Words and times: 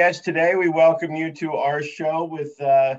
JBS 0.00 0.22
today, 0.22 0.54
we 0.54 0.70
welcome 0.70 1.14
you 1.14 1.30
to 1.32 1.56
our 1.56 1.82
show 1.82 2.24
with 2.24 2.58
uh, 2.58 2.96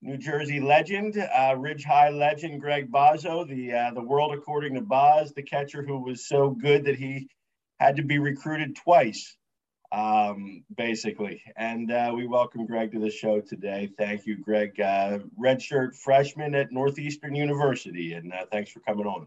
New 0.00 0.16
Jersey 0.16 0.60
legend, 0.60 1.18
uh, 1.18 1.56
Ridge 1.58 1.82
High 1.82 2.10
legend 2.10 2.60
Greg 2.60 2.88
Bozzo, 2.88 3.48
the 3.48 3.72
uh, 3.72 3.90
the 3.90 4.00
world 4.00 4.32
according 4.32 4.74
to 4.74 4.80
Boz, 4.80 5.32
the 5.32 5.42
catcher 5.42 5.82
who 5.82 5.98
was 5.98 6.28
so 6.28 6.50
good 6.50 6.84
that 6.84 6.94
he 6.94 7.28
had 7.80 7.96
to 7.96 8.04
be 8.04 8.20
recruited 8.20 8.76
twice, 8.76 9.36
um, 9.90 10.62
basically. 10.76 11.42
And 11.56 11.90
uh, 11.90 12.12
we 12.14 12.28
welcome 12.28 12.64
Greg 12.64 12.92
to 12.92 13.00
the 13.00 13.10
show 13.10 13.40
today. 13.40 13.90
Thank 13.98 14.24
you, 14.26 14.36
Greg. 14.36 14.80
Uh, 14.80 15.18
redshirt 15.36 15.96
freshman 15.96 16.54
at 16.54 16.70
Northeastern 16.70 17.34
University, 17.34 18.12
and 18.12 18.32
uh, 18.32 18.46
thanks 18.52 18.70
for 18.70 18.78
coming 18.80 19.06
on. 19.06 19.26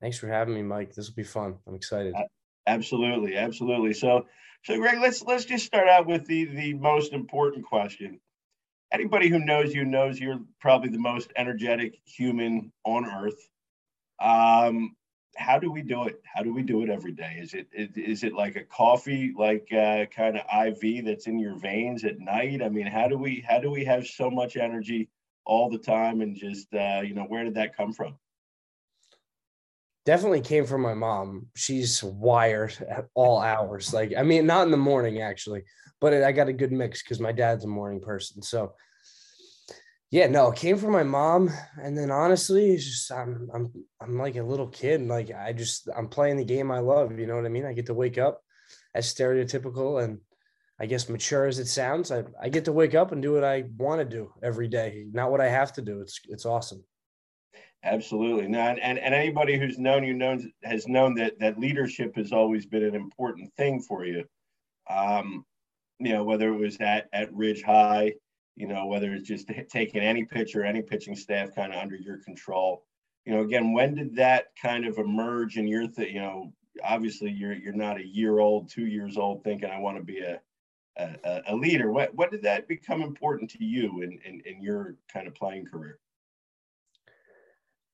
Thanks 0.00 0.18
for 0.18 0.26
having 0.26 0.54
me, 0.54 0.62
Mike. 0.62 0.96
This 0.96 1.06
will 1.06 1.14
be 1.14 1.22
fun. 1.22 1.58
I'm 1.68 1.76
excited. 1.76 2.16
Absolutely, 2.68 3.36
absolutely. 3.36 3.94
So, 3.94 4.26
so 4.64 4.78
Greg, 4.78 4.98
let's 5.00 5.22
let's 5.22 5.44
just 5.46 5.66
start 5.66 5.88
out 5.88 6.06
with 6.06 6.26
the 6.26 6.44
the 6.46 6.74
most 6.74 7.12
important 7.12 7.66
question 7.66 8.20
anybody 8.92 9.28
who 9.28 9.38
knows 9.38 9.74
you 9.74 9.84
knows 9.84 10.18
you're 10.20 10.40
probably 10.60 10.90
the 10.90 10.98
most 10.98 11.32
energetic 11.36 12.00
human 12.04 12.72
on 12.84 13.06
earth. 13.06 13.48
Um, 14.20 14.96
how 15.36 15.58
do 15.58 15.70
we 15.70 15.82
do 15.82 16.04
it? 16.04 16.22
How 16.24 16.42
do 16.42 16.52
we 16.54 16.62
do 16.62 16.82
it 16.82 16.90
every 16.90 17.12
day? 17.12 17.38
Is 17.40 17.54
it 17.54 17.68
is, 17.72 17.90
is 17.96 18.24
it 18.24 18.34
like 18.34 18.56
a 18.56 18.64
coffee, 18.64 19.32
like 19.36 19.68
uh, 19.72 20.06
kind 20.06 20.38
of 20.38 20.44
IV 20.82 21.04
that's 21.04 21.26
in 21.26 21.38
your 21.38 21.56
veins 21.56 22.04
at 22.04 22.18
night? 22.20 22.62
I 22.62 22.68
mean, 22.68 22.86
how 22.86 23.08
do 23.08 23.18
we 23.18 23.44
how 23.48 23.60
do 23.60 23.70
we 23.70 23.84
have 23.84 24.06
so 24.06 24.30
much 24.30 24.56
energy 24.56 25.08
all 25.44 25.70
the 25.70 25.78
time? 25.78 26.20
And 26.22 26.36
just 26.36 26.74
uh, 26.74 27.02
you 27.04 27.14
know, 27.14 27.24
where 27.24 27.44
did 27.44 27.54
that 27.54 27.76
come 27.76 27.92
from? 27.92 28.18
Definitely 30.08 30.40
came 30.40 30.64
from 30.64 30.80
my 30.80 30.94
mom. 30.94 31.48
She's 31.54 32.02
wired 32.02 32.74
at 32.88 33.08
all 33.12 33.42
hours. 33.42 33.92
Like, 33.92 34.14
I 34.16 34.22
mean, 34.22 34.46
not 34.46 34.64
in 34.64 34.70
the 34.70 34.78
morning 34.78 35.20
actually, 35.20 35.64
but 36.00 36.14
I 36.14 36.32
got 36.32 36.48
a 36.48 36.54
good 36.54 36.72
mix 36.72 37.02
because 37.02 37.20
my 37.20 37.30
dad's 37.30 37.66
a 37.66 37.68
morning 37.68 38.00
person. 38.00 38.40
So 38.40 38.72
yeah, 40.10 40.26
no, 40.26 40.50
it 40.50 40.56
came 40.56 40.78
from 40.78 40.92
my 40.92 41.02
mom. 41.02 41.50
And 41.82 41.94
then 41.94 42.10
honestly, 42.10 42.70
it's 42.70 42.86
just 42.86 43.12
I'm 43.12 43.50
I'm 43.52 43.70
I'm 44.00 44.16
like 44.16 44.36
a 44.36 44.42
little 44.42 44.68
kid. 44.68 45.06
Like 45.06 45.30
I 45.30 45.52
just 45.52 45.90
I'm 45.94 46.08
playing 46.08 46.38
the 46.38 46.52
game 46.54 46.70
I 46.70 46.78
love. 46.78 47.18
You 47.18 47.26
know 47.26 47.36
what 47.36 47.44
I 47.44 47.50
mean? 47.50 47.66
I 47.66 47.74
get 47.74 47.84
to 47.88 47.94
wake 47.94 48.16
up 48.16 48.40
as 48.94 49.12
stereotypical 49.14 50.02
and 50.02 50.20
I 50.80 50.86
guess 50.86 51.10
mature 51.10 51.44
as 51.44 51.58
it 51.58 51.66
sounds. 51.66 52.10
I, 52.10 52.24
I 52.42 52.48
get 52.48 52.64
to 52.64 52.72
wake 52.72 52.94
up 52.94 53.12
and 53.12 53.20
do 53.20 53.34
what 53.34 53.44
I 53.44 53.64
want 53.76 53.98
to 53.98 54.06
do 54.06 54.32
every 54.42 54.68
day, 54.68 55.04
not 55.12 55.30
what 55.30 55.42
I 55.42 55.50
have 55.50 55.74
to 55.74 55.82
do. 55.82 56.00
It's 56.00 56.18
it's 56.30 56.46
awesome. 56.46 56.82
Absolutely. 57.84 58.48
Now, 58.48 58.70
and, 58.70 58.98
and 58.98 59.14
anybody 59.14 59.58
who's 59.58 59.78
known 59.78 60.04
you 60.04 60.12
knows 60.12 60.44
has 60.64 60.88
known 60.88 61.14
that 61.14 61.38
that 61.38 61.60
leadership 61.60 62.16
has 62.16 62.32
always 62.32 62.66
been 62.66 62.84
an 62.84 62.94
important 62.94 63.52
thing 63.56 63.80
for 63.80 64.04
you. 64.04 64.24
Um, 64.90 65.44
you 66.00 66.12
know, 66.12 66.24
whether 66.24 66.48
it 66.48 66.58
was 66.58 66.76
at, 66.80 67.08
at 67.12 67.32
Ridge 67.32 67.62
High, 67.62 68.14
you 68.56 68.66
know, 68.66 68.86
whether 68.86 69.12
it's 69.12 69.28
just 69.28 69.50
taking 69.68 70.00
any 70.00 70.24
pitcher, 70.24 70.64
any 70.64 70.82
pitching 70.82 71.14
staff 71.14 71.54
kind 71.54 71.72
of 71.72 71.80
under 71.80 71.94
your 71.96 72.18
control. 72.18 72.84
You 73.24 73.34
know, 73.34 73.42
again, 73.42 73.72
when 73.72 73.94
did 73.94 74.16
that 74.16 74.46
kind 74.60 74.84
of 74.84 74.98
emerge 74.98 75.56
in 75.56 75.68
your, 75.68 75.86
th- 75.86 76.12
you 76.12 76.20
know, 76.20 76.52
obviously 76.82 77.30
you're, 77.30 77.52
you're 77.52 77.72
not 77.72 78.00
a 78.00 78.06
year 78.06 78.40
old, 78.40 78.68
two 78.68 78.86
years 78.86 79.16
old 79.16 79.44
thinking 79.44 79.70
I 79.70 79.78
want 79.78 79.98
to 79.98 80.02
be 80.02 80.18
a, 80.18 80.40
a, 80.96 81.42
a 81.48 81.54
leader. 81.54 81.92
What, 81.92 82.14
what 82.14 82.32
did 82.32 82.42
that 82.42 82.66
become 82.66 83.02
important 83.02 83.50
to 83.50 83.64
you 83.64 84.02
in, 84.02 84.18
in, 84.24 84.40
in 84.44 84.60
your 84.60 84.96
kind 85.12 85.28
of 85.28 85.34
playing 85.34 85.66
career? 85.66 85.98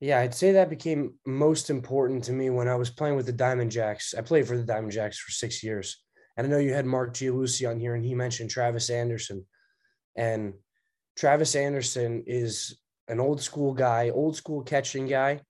Yeah, 0.01 0.21
I'd 0.21 0.35
say 0.35 0.53
that 0.53 0.71
became 0.71 1.15
most 1.25 1.71
important 1.71 2.25
to 2.25 2.33
me 2.33 2.51
when 2.51 2.69
I 2.69 2.75
was 2.75 2.91
playing 2.91 3.17
with 3.17 3.27
the 3.27 3.33
Diamond 3.33 3.71
Jacks. 3.71 4.15
I 4.17 4.23
played 4.23 4.47
for 4.47 4.57
the 4.57 4.65
Diamond 4.65 4.93
Jacks 4.93 5.19
for 5.19 5.31
six 5.31 5.63
years. 5.63 6.03
And 6.37 6.47
I 6.47 6.51
know 6.51 6.59
you 6.59 6.75
had 6.75 6.85
Mark 6.85 7.15
Gialusi 7.15 7.69
on 7.69 7.79
here, 7.79 7.95
and 7.95 8.05
he 8.05 8.15
mentioned 8.15 8.51
Travis 8.51 8.91
Anderson. 8.91 9.47
And 10.17 10.55
Travis 11.17 11.55
Anderson 11.55 12.25
is 12.27 12.77
an 13.09 13.21
old 13.21 13.41
school 13.41 13.73
guy, 13.73 14.11
old 14.11 14.37
school 14.37 14.63
catching 14.63 15.07
guy 15.07 15.41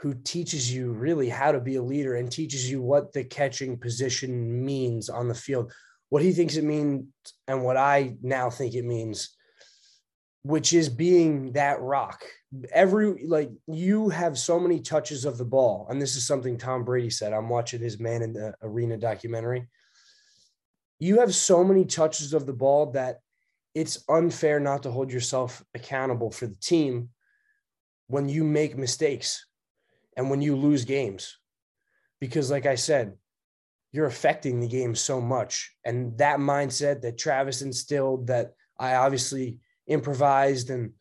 who 0.00 0.14
teaches 0.14 0.72
you 0.72 0.92
really 0.92 1.28
how 1.28 1.52
to 1.52 1.60
be 1.60 1.76
a 1.76 1.82
leader 1.82 2.16
and 2.16 2.30
teaches 2.30 2.70
you 2.70 2.82
what 2.82 3.12
the 3.12 3.24
catching 3.24 3.78
position 3.78 4.64
means 4.64 5.08
on 5.08 5.28
the 5.28 5.34
field, 5.34 5.72
what 6.08 6.22
he 6.22 6.32
thinks 6.32 6.56
it 6.56 6.64
means, 6.64 7.04
and 7.48 7.62
what 7.62 7.76
I 7.76 8.16
now 8.22 8.50
think 8.50 8.74
it 8.74 8.84
means, 8.84 9.35
which 10.46 10.72
is 10.72 10.88
being 10.88 11.52
that 11.52 11.80
rock. 11.80 12.24
Every 12.70 13.26
like 13.26 13.50
you 13.66 14.08
have 14.10 14.38
so 14.38 14.60
many 14.60 14.80
touches 14.80 15.24
of 15.24 15.38
the 15.38 15.44
ball, 15.44 15.88
and 15.90 16.00
this 16.00 16.14
is 16.14 16.24
something 16.24 16.56
Tom 16.56 16.84
Brady 16.84 17.10
said. 17.10 17.32
I'm 17.32 17.48
watching 17.48 17.80
his 17.80 17.98
Man 17.98 18.22
in 18.22 18.32
the 18.32 18.54
Arena 18.62 18.96
documentary. 18.96 19.66
You 21.00 21.18
have 21.18 21.34
so 21.34 21.64
many 21.64 21.84
touches 21.84 22.32
of 22.32 22.46
the 22.46 22.52
ball 22.52 22.92
that 22.92 23.18
it's 23.74 24.04
unfair 24.08 24.60
not 24.60 24.84
to 24.84 24.90
hold 24.90 25.12
yourself 25.12 25.64
accountable 25.74 26.30
for 26.30 26.46
the 26.46 26.54
team 26.54 27.10
when 28.06 28.28
you 28.28 28.44
make 28.44 28.78
mistakes 28.78 29.46
and 30.16 30.30
when 30.30 30.40
you 30.40 30.54
lose 30.54 30.84
games. 30.84 31.38
Because, 32.20 32.52
like 32.52 32.66
I 32.66 32.76
said, 32.76 33.14
you're 33.90 34.06
affecting 34.06 34.60
the 34.60 34.68
game 34.68 34.94
so 34.94 35.20
much. 35.20 35.74
And 35.84 36.16
that 36.18 36.38
mindset 36.38 37.02
that 37.02 37.18
Travis 37.18 37.62
instilled, 37.62 38.28
that 38.28 38.52
I 38.78 38.94
obviously 38.94 39.58
improvised 39.86 40.70
and 40.70 40.92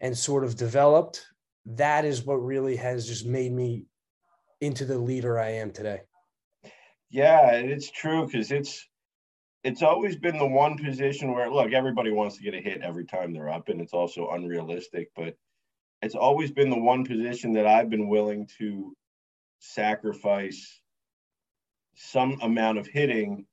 and 0.00 0.16
sort 0.16 0.44
of 0.44 0.56
developed, 0.56 1.24
that 1.64 2.04
is 2.04 2.24
what 2.24 2.36
really 2.36 2.76
has 2.76 3.06
just 3.06 3.26
made 3.26 3.52
me 3.52 3.86
into 4.60 4.84
the 4.84 4.98
leader 4.98 5.38
I 5.38 5.50
am 5.50 5.70
today. 5.70 6.00
Yeah, 7.10 7.52
it's 7.52 7.90
true 7.90 8.26
because 8.26 8.50
it's 8.50 8.86
it's 9.64 9.82
always 9.82 10.16
been 10.16 10.38
the 10.38 10.46
one 10.46 10.76
position 10.76 11.32
where 11.32 11.50
look 11.50 11.72
everybody 11.72 12.10
wants 12.10 12.36
to 12.36 12.42
get 12.42 12.54
a 12.54 12.60
hit 12.60 12.82
every 12.82 13.04
time 13.04 13.32
they're 13.32 13.48
up 13.48 13.68
and 13.68 13.80
it's 13.80 13.94
also 13.94 14.30
unrealistic 14.30 15.10
but 15.16 15.34
it's 16.02 16.14
always 16.14 16.50
been 16.50 16.70
the 16.70 16.78
one 16.78 17.04
position 17.04 17.52
that 17.54 17.66
i've 17.66 17.90
been 17.90 18.08
willing 18.08 18.46
to 18.58 18.94
sacrifice 19.58 20.80
some 21.96 22.38
amount 22.42 22.78
of 22.78 22.86
hitting 22.86 23.46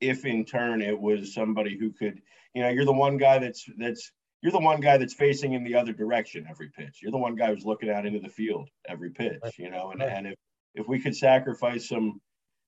if 0.00 0.24
in 0.24 0.44
turn 0.44 0.80
it 0.80 0.98
was 0.98 1.34
somebody 1.34 1.76
who 1.76 1.90
could 1.90 2.20
you 2.54 2.62
know 2.62 2.68
you're 2.68 2.84
the 2.84 2.92
one 2.92 3.16
guy 3.16 3.38
that's 3.38 3.66
that's 3.76 4.12
you're 4.42 4.52
the 4.52 4.58
one 4.58 4.80
guy 4.80 4.96
that's 4.96 5.14
facing 5.14 5.54
in 5.54 5.64
the 5.64 5.74
other 5.74 5.92
direction 5.92 6.46
every 6.48 6.68
pitch 6.68 7.00
you're 7.02 7.12
the 7.12 7.18
one 7.18 7.34
guy 7.34 7.48
who's 7.48 7.64
looking 7.64 7.90
out 7.90 8.06
into 8.06 8.20
the 8.20 8.28
field 8.28 8.68
every 8.88 9.10
pitch 9.10 9.40
you 9.58 9.70
know 9.70 9.90
and, 9.90 10.02
and 10.02 10.26
if 10.26 10.34
if 10.74 10.86
we 10.86 11.00
could 11.00 11.16
sacrifice 11.16 11.88
some 11.88 12.20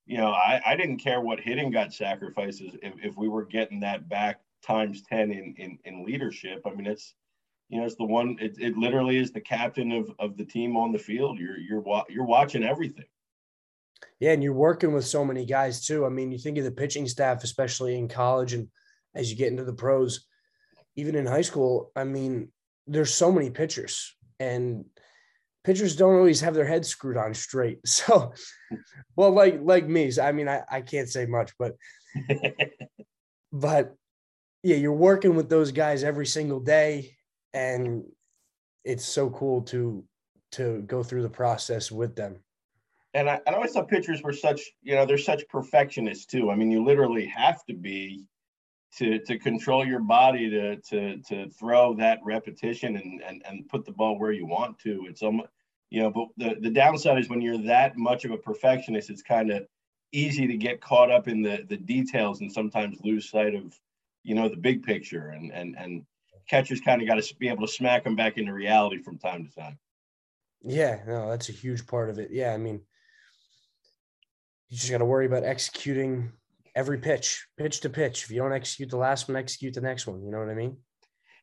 you 0.09 0.17
know, 0.17 0.31
I, 0.31 0.61
I 0.65 0.75
didn't 0.75 0.97
care 0.97 1.21
what 1.21 1.39
hitting 1.39 1.71
got 1.71 1.93
sacrificed 1.93 2.63
if, 2.63 2.95
if 3.03 3.17
we 3.17 3.29
were 3.29 3.45
getting 3.45 3.81
that 3.81 4.09
back 4.09 4.41
times 4.67 5.03
10 5.03 5.31
in, 5.31 5.55
in, 5.59 5.79
in 5.85 6.05
leadership. 6.05 6.63
I 6.67 6.71
mean, 6.71 6.87
it's, 6.87 7.15
you 7.69 7.79
know, 7.79 7.85
it's 7.87 7.97
the 7.97 8.07
one, 8.07 8.39
it, 8.41 8.57
it 8.59 8.79
literally 8.79 9.19
is 9.19 9.33
the 9.33 9.41
captain 9.41 9.93
of, 9.93 10.11
of 10.19 10.39
the 10.39 10.47
team 10.47 10.79
on 10.79 10.93
the 10.93 10.99
field. 10.99 11.39
You're, 11.39 11.59
you're, 11.59 11.85
you're 12.09 12.25
watching 12.25 12.65
everything. 12.65 13.05
Yeah. 14.19 14.33
And 14.33 14.43
you're 14.43 14.55
working 14.55 14.95
with 14.95 15.07
so 15.07 15.27
many 15.27 15.45
guys 15.45 15.87
too. 15.87 16.07
I 16.07 16.09
mean, 16.09 16.33
you 16.33 16.39
think 16.39 16.57
of 16.57 16.65
the 16.65 16.71
pitching 16.71 17.07
staff, 17.07 17.45
especially 17.45 17.99
in 17.99 18.09
college 18.09 18.55
and 18.55 18.69
as 19.15 19.31
you 19.31 19.37
get 19.37 19.51
into 19.51 19.65
the 19.65 19.75
pros, 19.75 20.27
even 20.99 21.15
in 21.15 21.27
high 21.27 21.43
school, 21.43 21.93
I 21.95 22.03
mean, 22.03 22.51
there's 22.89 23.15
so 23.15 23.31
many 23.31 23.51
pitchers 23.51 24.17
and 24.41 24.85
pitchers 25.63 25.95
don't 25.95 26.17
always 26.17 26.41
have 26.41 26.55
their 26.55 26.67
heads 26.67 26.89
screwed 26.89 27.17
on 27.17 27.35
straight. 27.35 27.79
So, 27.87 28.33
well, 29.15 29.31
like 29.31 29.61
like 29.63 29.87
me, 29.87 30.11
so, 30.11 30.25
I 30.25 30.33
mean, 30.33 30.49
I, 30.49 30.63
I 30.69 30.81
can't 30.81 31.09
say 31.09 31.25
much, 31.25 31.53
but 31.57 31.77
but 33.53 33.95
yeah, 34.65 34.77
you're 34.77 34.93
working 34.93 35.37
with 35.37 35.49
those 35.49 35.71
guys 35.71 36.03
every 36.03 36.27
single 36.27 36.59
day, 36.59 37.17
and 37.55 38.03
it's 38.85 39.05
so 39.05 39.31
cool 39.31 39.63
to 39.63 40.05
to 40.53 40.83
go 40.83 41.05
through 41.05 41.23
the 41.23 41.31
process 41.31 41.93
with 41.93 42.17
them. 42.17 42.43
And 43.15 43.31
I, 43.31 43.41
I 43.47 43.53
always 43.53 43.73
thought 43.73 43.89
pitchers 43.89 44.23
were 44.23 44.33
such, 44.33 44.61
you 44.83 44.97
know, 44.97 45.07
they're 45.07 45.19
such 45.19 45.47
perfectionists 45.49 46.27
too. 46.27 46.51
I 46.51 46.57
mean, 46.57 46.73
you 46.73 46.85
literally 46.85 47.27
have 47.27 47.65
to 47.67 47.75
be 47.75 48.27
to 48.97 49.19
to 49.21 49.39
control 49.39 49.87
your 49.87 50.01
body 50.01 50.49
to 50.51 50.77
to 50.77 51.19
to 51.23 51.51
throw 51.51 51.95
that 51.95 52.21
repetition 52.25 52.97
and 52.97 53.23
and, 53.23 53.43
and 53.47 53.69
put 53.69 53.85
the 53.85 53.93
ball 53.93 54.19
where 54.19 54.33
you 54.33 54.47
want 54.47 54.79
to. 54.81 55.05
It's 55.09 55.23
almost 55.23 55.49
you 55.91 56.03
know, 56.03 56.11
but 56.11 56.29
the, 56.37 56.61
the 56.61 56.71
downside 56.71 57.19
is 57.19 57.29
when 57.29 57.41
you're 57.41 57.63
that 57.63 57.97
much 57.97 58.25
of 58.25 58.31
a 58.31 58.37
perfectionist, 58.37 59.09
it's 59.09 59.23
kind 59.23 59.51
of 59.51 59.67
easy 60.13 60.47
to 60.47 60.57
get 60.57 60.81
caught 60.81 61.11
up 61.11 61.29
in 61.29 61.43
the 61.43 61.65
the 61.69 61.77
details 61.77 62.41
and 62.41 62.53
sometimes 62.53 62.99
lose 63.03 63.31
sight 63.31 63.55
of, 63.55 63.79
you 64.23 64.35
know, 64.35 64.49
the 64.49 64.57
big 64.57 64.83
picture 64.83 65.29
and 65.31 65.53
and 65.53 65.77
and 65.79 66.05
catchers 66.49 66.81
kind 66.81 67.03
of 67.03 67.09
got 67.09 67.23
to 67.23 67.35
be 67.37 67.49
able 67.49 67.67
to 67.67 67.73
smack 67.73 68.05
them 68.05 68.17
back 68.17 68.39
into 68.39 68.53
reality 68.53 69.03
from 69.03 69.19
time 69.19 69.47
to 69.47 69.55
time. 69.55 69.79
Yeah, 70.63 71.01
no, 71.07 71.29
that's 71.29 71.49
a 71.49 71.53
huge 71.53 71.87
part 71.87 72.11
of 72.11 72.19
it. 72.19 72.31
Yeah, 72.31 72.53
I 72.53 72.57
mean, 72.57 72.81
you 74.69 74.77
just 74.77 74.91
got 74.91 74.99
to 74.99 75.05
worry 75.05 75.27
about 75.27 75.45
executing 75.45 76.33
every 76.79 76.99
pitch, 76.99 77.45
pitch 77.57 77.81
to 77.81 77.91
pitch. 77.91 78.23
If 78.23 78.31
you 78.31 78.39
don't 78.39 78.53
execute 78.53 78.89
the 78.89 78.97
last 78.97 79.27
one, 79.29 79.37
execute 79.37 79.75
the 79.75 79.81
next 79.81 80.07
one. 80.07 80.23
You 80.23 80.31
know 80.31 80.39
what 80.39 80.49
I 80.49 80.55
mean? 80.55 80.77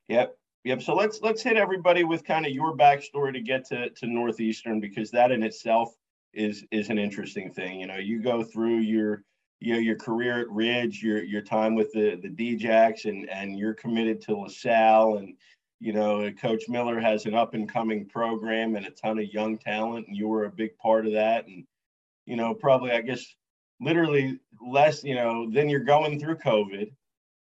Yep. 0.07 0.33
Yep. 0.63 0.81
So 0.81 0.95
let's 0.95 1.19
let's 1.21 1.43
hit 1.43 1.57
everybody 1.57 2.05
with 2.05 2.23
kind 2.23 2.45
of 2.45 2.53
your 2.53 2.75
backstory 2.75 3.33
to 3.33 3.41
get 3.41 3.65
to 3.65 3.89
to 3.89 4.07
Northeastern 4.07 4.79
because 4.79 5.11
that 5.11 5.31
in 5.31 5.43
itself 5.43 5.93
is 6.33 6.63
is 6.71 6.89
an 6.89 6.97
interesting 6.97 7.51
thing. 7.51 7.81
You 7.81 7.87
know, 7.87 7.97
you 7.97 8.21
go 8.21 8.43
through 8.43 8.77
your 8.77 9.23
you 9.59 9.73
know 9.73 9.79
your 9.79 9.97
career 9.97 10.39
at 10.39 10.49
Ridge, 10.49 11.03
your 11.03 11.21
your 11.21 11.41
time 11.41 11.75
with 11.75 11.91
the 11.91 12.15
the 12.15 12.29
DJACs, 12.29 13.03
and 13.03 13.29
and 13.29 13.59
you're 13.59 13.73
committed 13.73 14.21
to 14.21 14.37
LaSalle, 14.37 15.17
and 15.17 15.35
you 15.81 15.91
know 15.91 16.31
Coach 16.31 16.63
Miller 16.69 16.99
has 16.99 17.25
an 17.25 17.35
up 17.35 17.53
and 17.53 17.69
coming 17.69 18.07
program 18.07 18.77
and 18.77 18.85
a 18.85 18.91
ton 18.91 19.19
of 19.19 19.33
young 19.33 19.57
talent, 19.57 20.07
and 20.07 20.15
you 20.15 20.29
were 20.29 20.45
a 20.45 20.51
big 20.51 20.77
part 20.77 21.05
of 21.05 21.11
that, 21.11 21.45
and 21.45 21.65
you 22.25 22.37
know 22.37 22.53
probably 22.53 22.91
I 22.91 23.01
guess 23.01 23.35
literally 23.79 24.39
less, 24.65 25.03
you 25.03 25.15
know, 25.15 25.49
then 25.51 25.69
you're 25.69 25.81
going 25.81 26.19
through 26.19 26.37
COVID, 26.37 26.91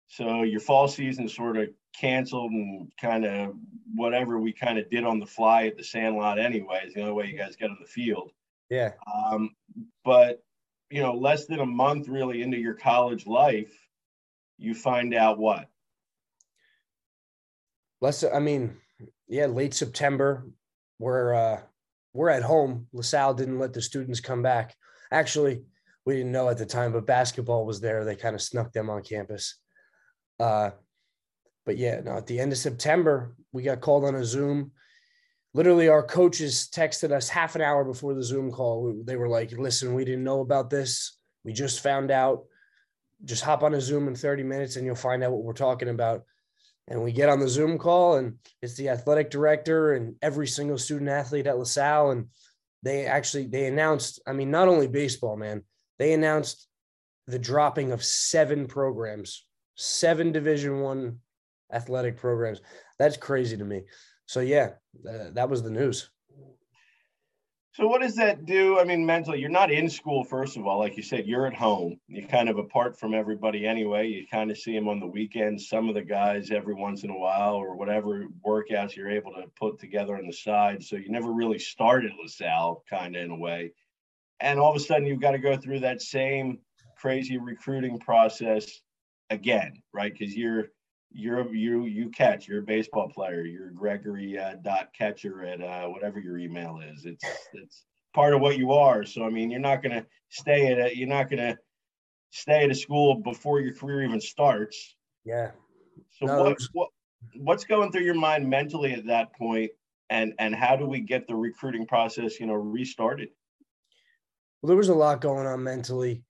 so 0.08 0.42
your 0.42 0.60
fall 0.60 0.88
season 0.88 1.28
sort 1.28 1.56
of 1.56 1.68
canceled 1.98 2.52
and 2.52 2.90
kind 3.00 3.24
of 3.24 3.54
whatever 3.94 4.38
we 4.38 4.52
kind 4.52 4.78
of 4.78 4.90
did 4.90 5.04
on 5.04 5.18
the 5.18 5.26
fly 5.26 5.66
at 5.66 5.76
the 5.76 5.84
Sandlot 5.84 6.38
anyway 6.38 6.82
is 6.86 6.94
the 6.94 7.00
only 7.00 7.12
way 7.12 7.26
you 7.26 7.38
guys 7.38 7.56
get 7.56 7.70
on 7.70 7.78
the 7.80 7.86
field. 7.86 8.32
Yeah. 8.70 8.92
Um, 9.12 9.50
but 10.04 10.42
you 10.90 11.00
know, 11.02 11.14
less 11.14 11.46
than 11.46 11.60
a 11.60 11.66
month 11.66 12.08
really 12.08 12.42
into 12.42 12.58
your 12.58 12.74
college 12.74 13.26
life, 13.26 13.72
you 14.58 14.74
find 14.74 15.14
out 15.14 15.38
what? 15.38 15.68
Less, 18.00 18.22
I 18.22 18.38
mean, 18.38 18.76
yeah, 19.26 19.46
late 19.46 19.74
September, 19.74 20.46
we're 20.98 21.34
uh, 21.34 21.60
we're 22.12 22.28
at 22.28 22.42
home. 22.42 22.86
LaSalle 22.92 23.34
didn't 23.34 23.58
let 23.58 23.72
the 23.72 23.82
students 23.82 24.20
come 24.20 24.42
back. 24.42 24.76
Actually, 25.10 25.62
we 26.06 26.16
didn't 26.16 26.32
know 26.32 26.48
at 26.48 26.58
the 26.58 26.66
time, 26.66 26.92
but 26.92 27.06
basketball 27.06 27.64
was 27.64 27.80
there. 27.80 28.04
They 28.04 28.16
kind 28.16 28.34
of 28.34 28.42
snuck 28.42 28.72
them 28.72 28.90
on 28.90 29.02
campus. 29.02 29.58
Uh, 30.38 30.70
but 31.64 31.76
yeah, 31.78 32.00
no, 32.00 32.16
at 32.16 32.26
the 32.26 32.40
end 32.40 32.52
of 32.52 32.58
September, 32.58 33.34
we 33.52 33.62
got 33.62 33.80
called 33.80 34.04
on 34.04 34.14
a 34.14 34.24
Zoom 34.24 34.72
literally 35.54 35.88
our 35.88 36.02
coaches 36.02 36.68
texted 36.70 37.12
us 37.12 37.28
half 37.28 37.54
an 37.54 37.62
hour 37.62 37.84
before 37.84 38.12
the 38.12 38.22
Zoom 38.22 38.50
call. 38.50 39.00
They 39.04 39.16
were 39.16 39.28
like, 39.28 39.52
listen, 39.52 39.94
we 39.94 40.04
didn't 40.04 40.24
know 40.24 40.40
about 40.40 40.68
this. 40.68 41.16
We 41.44 41.52
just 41.52 41.80
found 41.80 42.10
out. 42.10 42.44
Just 43.24 43.44
hop 43.44 43.62
on 43.62 43.72
a 43.72 43.80
Zoom 43.80 44.08
in 44.08 44.16
30 44.16 44.42
minutes 44.42 44.76
and 44.76 44.84
you'll 44.84 44.96
find 44.96 45.22
out 45.22 45.30
what 45.30 45.44
we're 45.44 45.54
talking 45.54 45.88
about. 45.88 46.24
And 46.88 47.02
we 47.02 47.12
get 47.12 47.30
on 47.30 47.40
the 47.40 47.48
Zoom 47.48 47.78
call, 47.78 48.16
and 48.16 48.34
it's 48.60 48.74
the 48.74 48.90
athletic 48.90 49.30
director 49.30 49.94
and 49.94 50.16
every 50.20 50.46
single 50.46 50.76
student 50.76 51.08
athlete 51.08 51.46
at 51.46 51.56
LaSalle. 51.56 52.10
And 52.10 52.26
they 52.82 53.06
actually 53.06 53.46
they 53.46 53.66
announced, 53.66 54.20
I 54.26 54.34
mean, 54.34 54.50
not 54.50 54.68
only 54.68 54.86
baseball, 54.86 55.38
man, 55.38 55.62
they 55.98 56.12
announced 56.12 56.68
the 57.26 57.38
dropping 57.38 57.92
of 57.92 58.04
seven 58.04 58.66
programs, 58.66 59.44
seven 59.76 60.32
division 60.32 60.80
one 60.80 61.18
athletic 61.72 62.16
programs. 62.16 62.60
That's 62.98 63.16
crazy 63.16 63.56
to 63.56 63.64
me 63.64 63.82
so 64.26 64.40
yeah, 64.40 64.70
uh, 65.08 65.30
that 65.32 65.48
was 65.48 65.62
the 65.62 65.70
news. 65.70 66.10
So 67.72 67.88
what 67.88 68.02
does 68.02 68.14
that 68.14 68.46
do? 68.46 68.78
I 68.78 68.84
mean, 68.84 69.04
mentally, 69.04 69.40
you're 69.40 69.50
not 69.50 69.72
in 69.72 69.90
school, 69.90 70.22
first 70.22 70.56
of 70.56 70.64
all. 70.64 70.78
Like 70.78 70.96
you 70.96 71.02
said, 71.02 71.26
you're 71.26 71.48
at 71.48 71.54
home. 71.54 71.98
You're 72.06 72.28
kind 72.28 72.48
of 72.48 72.56
apart 72.56 72.96
from 72.96 73.14
everybody 73.14 73.66
anyway. 73.66 74.06
You 74.06 74.28
kind 74.30 74.52
of 74.52 74.58
see 74.58 74.72
them 74.72 74.86
on 74.86 75.00
the 75.00 75.08
weekends, 75.08 75.68
some 75.68 75.88
of 75.88 75.96
the 75.96 76.02
guys 76.02 76.52
every 76.52 76.74
once 76.74 77.02
in 77.02 77.10
a 77.10 77.18
while, 77.18 77.54
or 77.54 77.74
whatever 77.74 78.26
workouts 78.46 78.94
you're 78.94 79.10
able 79.10 79.32
to 79.32 79.46
put 79.58 79.80
together 79.80 80.16
on 80.16 80.28
the 80.28 80.32
side. 80.32 80.84
So 80.84 80.94
you 80.94 81.10
never 81.10 81.32
really 81.32 81.58
started 81.58 82.12
LaSalle, 82.22 82.84
kind 82.88 83.16
of 83.16 83.22
in 83.24 83.32
a 83.32 83.36
way. 83.36 83.72
And 84.40 84.58
all 84.58 84.70
of 84.70 84.76
a 84.76 84.80
sudden, 84.80 85.06
you've 85.06 85.20
got 85.20 85.32
to 85.32 85.38
go 85.38 85.56
through 85.56 85.80
that 85.80 86.02
same 86.02 86.58
crazy 86.96 87.38
recruiting 87.38 87.98
process 87.98 88.80
again, 89.30 89.82
right? 89.92 90.12
Because 90.12 90.34
you're 90.36 90.68
you're 91.14 91.54
you 91.54 91.84
you 91.84 92.10
catch 92.10 92.48
you're 92.48 92.58
a 92.58 92.62
baseball 92.62 93.08
player 93.08 93.44
you're 93.44 93.70
gregory 93.70 94.36
uh, 94.36 94.54
dot 94.62 94.88
catcher 94.98 95.44
at 95.44 95.62
uh, 95.62 95.86
whatever 95.86 96.18
your 96.18 96.38
email 96.38 96.80
is. 96.80 97.04
It's 97.04 97.24
it's 97.52 97.84
part 98.14 98.34
of 98.34 98.40
what 98.40 98.58
you 98.58 98.72
are. 98.72 99.04
So 99.04 99.24
i 99.24 99.30
mean 99.30 99.50
you're 99.50 99.60
not 99.60 99.82
going 99.82 99.92
to 99.92 100.06
stay 100.28 100.72
at 100.72 100.78
a, 100.78 100.96
you're 100.96 101.08
not 101.08 101.30
going 101.30 101.42
to 101.42 101.58
stay 102.30 102.64
at 102.64 102.70
a 102.70 102.74
school 102.74 103.16
before 103.16 103.60
your 103.60 103.74
career 103.74 104.02
even 104.02 104.20
starts. 104.20 104.96
Yeah. 105.24 105.52
So 106.18 106.26
no, 106.26 106.42
what, 106.42 106.58
what 106.72 106.88
what's 107.36 107.64
going 107.64 107.92
through 107.92 108.02
your 108.02 108.14
mind 108.14 108.48
mentally 108.48 108.92
at 108.92 109.06
that 109.06 109.34
point? 109.36 109.70
And 110.10 110.34
and 110.38 110.54
how 110.54 110.74
do 110.74 110.86
we 110.86 111.00
get 111.00 111.28
the 111.28 111.36
recruiting 111.36 111.86
process 111.86 112.40
you 112.40 112.46
know 112.46 112.54
restarted 112.54 113.28
well 114.64 114.68
there 114.68 114.76
was 114.76 114.88
a 114.88 114.94
lot 114.94 115.20
going 115.20 115.46
on 115.46 115.62
mentally 115.62 116.24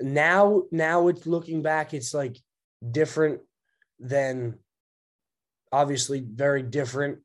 now 0.00 0.62
now 0.72 1.08
it's 1.08 1.26
looking 1.26 1.60
back 1.60 1.92
it's 1.92 2.14
like 2.14 2.38
different 2.90 3.40
than 4.00 4.58
obviously 5.74 6.20
very 6.20 6.62
different. 6.62 7.18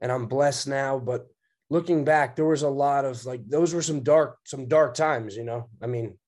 And 0.00 0.10
I'm 0.10 0.26
blessed 0.26 0.66
now, 0.66 0.98
but 0.98 1.26
looking 1.70 2.04
back, 2.04 2.34
there 2.34 2.44
was 2.44 2.62
a 2.62 2.68
lot 2.68 3.04
of 3.04 3.24
like 3.24 3.48
those 3.48 3.72
were 3.72 3.82
some 3.82 4.02
dark, 4.02 4.38
some 4.44 4.66
dark 4.66 4.94
times, 4.94 5.36
you 5.36 5.44
know. 5.44 5.68
I 5.80 5.86
mean, 5.86 6.18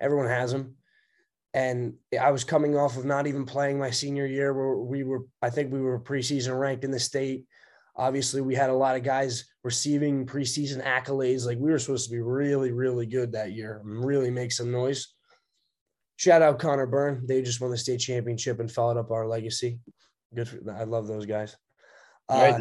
everyone 0.00 0.28
has 0.28 0.50
them. 0.50 0.76
And 1.54 1.94
I 2.18 2.30
was 2.30 2.44
coming 2.44 2.76
off 2.76 2.96
of 2.96 3.04
not 3.04 3.26
even 3.26 3.44
playing 3.44 3.78
my 3.78 3.90
senior 3.90 4.26
year 4.26 4.52
where 4.52 4.76
we 4.76 5.02
were, 5.02 5.26
I 5.42 5.50
think 5.50 5.72
we 5.72 5.80
were 5.80 6.00
preseason 6.00 6.58
ranked 6.58 6.84
in 6.84 6.90
the 6.90 7.00
state. 7.00 7.44
Obviously, 7.98 8.40
we 8.40 8.54
had 8.54 8.70
a 8.70 8.74
lot 8.74 8.96
of 8.96 9.02
guys 9.02 9.44
receiving 9.64 10.24
preseason 10.24 10.82
accolades. 10.82 11.44
Like 11.44 11.58
we 11.58 11.70
were 11.70 11.78
supposed 11.78 12.08
to 12.08 12.14
be 12.14 12.22
really, 12.22 12.72
really 12.72 13.06
good 13.06 13.32
that 13.32 13.52
year 13.52 13.82
and 13.84 14.04
really 14.04 14.30
make 14.30 14.52
some 14.52 14.70
noise 14.70 15.08
shout 16.18 16.42
out 16.42 16.58
Connor 16.58 16.86
Byrne. 16.86 17.24
They 17.26 17.40
just 17.40 17.60
won 17.60 17.70
the 17.70 17.78
state 17.78 18.00
championship 18.00 18.60
and 18.60 18.70
followed 18.70 18.98
up 18.98 19.10
our 19.10 19.26
legacy. 19.26 19.78
Good. 20.34 20.48
For, 20.48 20.58
I 20.70 20.84
love 20.84 21.06
those 21.06 21.24
guys. 21.24 21.56
Uh, 22.28 22.60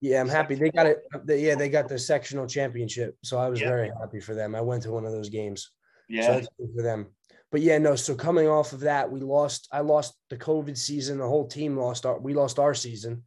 yeah, 0.00 0.20
I'm 0.20 0.28
happy 0.28 0.54
they 0.54 0.70
got 0.70 0.86
it. 0.86 0.98
Yeah, 1.26 1.56
they 1.56 1.68
got 1.68 1.88
the 1.88 1.98
sectional 1.98 2.46
championship, 2.46 3.16
so 3.24 3.38
I 3.38 3.48
was 3.48 3.60
yeah. 3.60 3.68
very 3.68 3.90
happy 4.00 4.20
for 4.20 4.34
them. 4.34 4.54
I 4.54 4.60
went 4.60 4.84
to 4.84 4.92
one 4.92 5.04
of 5.04 5.12
those 5.12 5.28
games. 5.28 5.70
Yeah, 6.08 6.40
so 6.40 6.46
for 6.76 6.82
them. 6.82 7.06
But 7.50 7.62
yeah, 7.62 7.78
no. 7.78 7.96
So 7.96 8.14
coming 8.14 8.46
off 8.46 8.72
of 8.72 8.80
that, 8.80 9.10
we 9.10 9.20
lost. 9.20 9.68
I 9.72 9.80
lost 9.80 10.14
the 10.30 10.36
COVID 10.36 10.76
season. 10.76 11.18
The 11.18 11.26
whole 11.26 11.48
team 11.48 11.76
lost. 11.76 12.06
Our, 12.06 12.18
we 12.18 12.34
lost 12.34 12.58
our 12.58 12.74
season. 12.74 13.24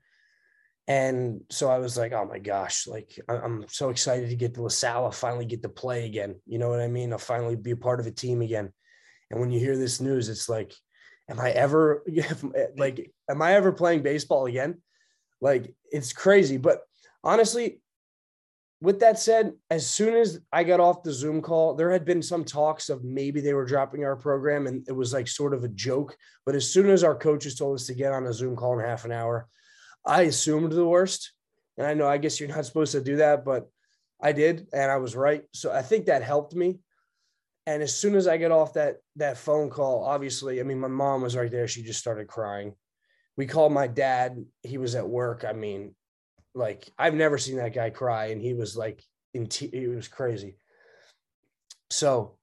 And 0.87 1.41
so 1.49 1.69
I 1.69 1.79
was 1.79 1.97
like, 1.97 2.11
oh 2.13 2.25
my 2.25 2.37
gosh, 2.37 2.85
like 2.85 3.19
I'm 3.27 3.65
so 3.67 3.89
excited 3.89 4.29
to 4.29 4.35
get 4.35 4.53
to 4.53 4.61
LaSalle, 4.61 5.11
finally 5.11 5.45
get 5.45 5.63
to 5.63 5.69
play 5.69 6.05
again. 6.05 6.35
You 6.45 6.59
know 6.59 6.69
what 6.69 6.79
I 6.79 6.87
mean? 6.87 7.11
I'll 7.11 7.17
finally 7.17 7.55
be 7.55 7.71
a 7.71 7.77
part 7.77 7.99
of 7.99 8.05
a 8.05 8.11
team 8.11 8.41
again. 8.41 8.71
And 9.31 9.39
when 9.39 9.51
you 9.51 9.59
hear 9.59 9.77
this 9.77 9.99
news, 9.99 10.29
it's 10.29 10.47
like, 10.47 10.73
am 11.27 11.39
I 11.39 11.51
ever 11.51 12.03
like, 12.77 13.11
am 13.29 13.41
I 13.41 13.53
ever 13.53 13.71
playing 13.71 14.03
baseball 14.03 14.45
again? 14.45 14.81
Like, 15.41 15.73
it's 15.91 16.13
crazy. 16.13 16.57
But 16.57 16.81
honestly, 17.23 17.81
with 18.81 18.99
that 18.99 19.17
said, 19.17 19.53
as 19.71 19.89
soon 19.89 20.15
as 20.15 20.39
I 20.51 20.63
got 20.63 20.79
off 20.79 21.01
the 21.01 21.11
Zoom 21.11 21.41
call, 21.41 21.73
there 21.73 21.91
had 21.91 22.05
been 22.05 22.21
some 22.21 22.43
talks 22.43 22.89
of 22.89 23.03
maybe 23.03 23.41
they 23.41 23.55
were 23.55 23.65
dropping 23.65 24.03
our 24.03 24.15
program 24.15 24.67
and 24.67 24.87
it 24.87 24.91
was 24.91 25.13
like 25.13 25.27
sort 25.27 25.55
of 25.55 25.63
a 25.63 25.69
joke. 25.69 26.15
But 26.45 26.53
as 26.53 26.71
soon 26.71 26.89
as 26.91 27.03
our 27.03 27.15
coaches 27.15 27.55
told 27.55 27.75
us 27.75 27.87
to 27.87 27.95
get 27.95 28.11
on 28.11 28.27
a 28.27 28.33
Zoom 28.33 28.55
call 28.55 28.77
in 28.77 28.85
half 28.85 29.05
an 29.05 29.11
hour, 29.11 29.47
I 30.05 30.23
assumed 30.23 30.71
the 30.71 30.85
worst. 30.85 31.31
And 31.77 31.85
I 31.85 31.93
know, 31.93 32.07
I 32.07 32.17
guess 32.17 32.39
you're 32.39 32.49
not 32.49 32.65
supposed 32.65 32.93
to 32.93 33.01
do 33.01 33.17
that, 33.17 33.43
but 33.43 33.67
I 34.21 34.31
did. 34.31 34.67
And 34.71 34.89
I 34.89 34.97
was 34.97 35.15
right. 35.15 35.43
So 35.53 35.71
I 35.71 35.81
think 35.81 36.05
that 36.05 36.23
helped 36.23 36.55
me. 36.55 36.79
And 37.67 37.81
as 37.81 37.95
soon 37.95 38.15
as 38.15 38.27
I 38.27 38.37
get 38.37 38.51
off 38.51 38.73
that 38.73 38.97
that 39.15 39.37
phone 39.37 39.69
call, 39.69 40.03
obviously, 40.03 40.59
I 40.59 40.63
mean, 40.63 40.79
my 40.79 40.87
mom 40.87 41.21
was 41.23 41.35
right 41.35 41.49
there. 41.51 41.67
She 41.67 41.81
just 41.81 41.99
started 41.99 42.27
crying. 42.27 42.75
We 43.37 43.47
called 43.47 43.73
my 43.73 43.87
dad. 43.87 44.45
He 44.61 44.77
was 44.77 44.95
at 44.95 45.09
work. 45.09 45.43
I 45.47 45.53
mean, 45.53 45.95
like 46.53 46.87
I've 46.97 47.15
never 47.15 47.37
seen 47.37 47.57
that 47.57 47.73
guy 47.73 47.89
cry, 47.89 48.27
and 48.27 48.41
he 48.41 48.53
was 48.53 48.77
like 48.77 49.03
in 49.33 49.47
t- 49.47 49.65
it 49.73 49.93
was 49.93 50.07
crazy. 50.07 50.57
So, 51.89 52.37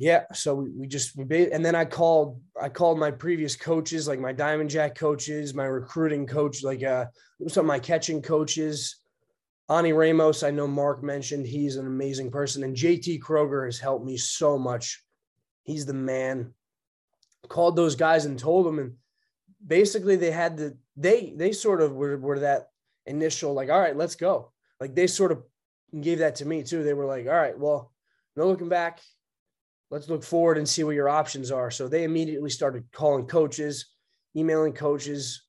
yeah. 0.00 0.24
So 0.32 0.56
we, 0.56 0.70
we 0.70 0.86
just 0.88 1.16
we 1.16 1.52
and 1.52 1.64
then 1.64 1.76
I 1.76 1.84
called 1.84 2.40
I 2.60 2.68
called 2.68 2.98
my 2.98 3.12
previous 3.12 3.54
coaches, 3.54 4.08
like 4.08 4.18
my 4.18 4.32
Diamond 4.32 4.70
Jack 4.70 4.96
coaches, 4.96 5.54
my 5.54 5.66
recruiting 5.66 6.26
coach, 6.26 6.64
like 6.64 6.82
uh 6.82 7.06
some 7.46 7.64
of 7.64 7.68
my 7.68 7.78
catching 7.78 8.20
coaches 8.20 9.00
Ani 9.70 9.92
Ramos, 9.92 10.42
I 10.42 10.50
know 10.50 10.66
Mark 10.66 11.00
mentioned 11.04 11.46
he's 11.46 11.76
an 11.76 11.86
amazing 11.86 12.32
person, 12.32 12.64
and 12.64 12.76
JT 12.76 13.20
Kroger 13.20 13.66
has 13.66 13.78
helped 13.78 14.04
me 14.04 14.16
so 14.16 14.58
much. 14.58 15.00
He's 15.62 15.86
the 15.86 15.94
man. 15.94 16.52
Called 17.48 17.76
those 17.76 17.94
guys 17.94 18.24
and 18.24 18.36
told 18.36 18.66
them, 18.66 18.80
and 18.80 18.94
basically 19.64 20.16
they 20.16 20.32
had 20.32 20.56
the 20.56 20.76
they 20.96 21.32
they 21.36 21.52
sort 21.52 21.80
of 21.80 21.92
were, 21.92 22.18
were 22.18 22.40
that 22.40 22.70
initial 23.06 23.54
like, 23.54 23.70
all 23.70 23.78
right, 23.78 23.96
let's 23.96 24.16
go. 24.16 24.50
Like 24.80 24.96
they 24.96 25.06
sort 25.06 25.30
of 25.30 25.44
gave 25.98 26.18
that 26.18 26.36
to 26.36 26.44
me 26.44 26.64
too. 26.64 26.82
They 26.82 26.92
were 26.92 27.06
like, 27.06 27.26
all 27.26 27.32
right, 27.32 27.56
well, 27.56 27.92
no 28.36 28.48
looking 28.48 28.68
back. 28.68 29.00
Let's 29.90 30.08
look 30.08 30.22
forward 30.22 30.56
and 30.56 30.68
see 30.68 30.84
what 30.84 30.94
your 30.94 31.08
options 31.08 31.50
are. 31.50 31.70
So 31.70 31.88
they 31.88 32.04
immediately 32.04 32.50
started 32.50 32.84
calling 32.92 33.26
coaches, 33.26 33.86
emailing 34.36 34.72
coaches, 34.72 35.42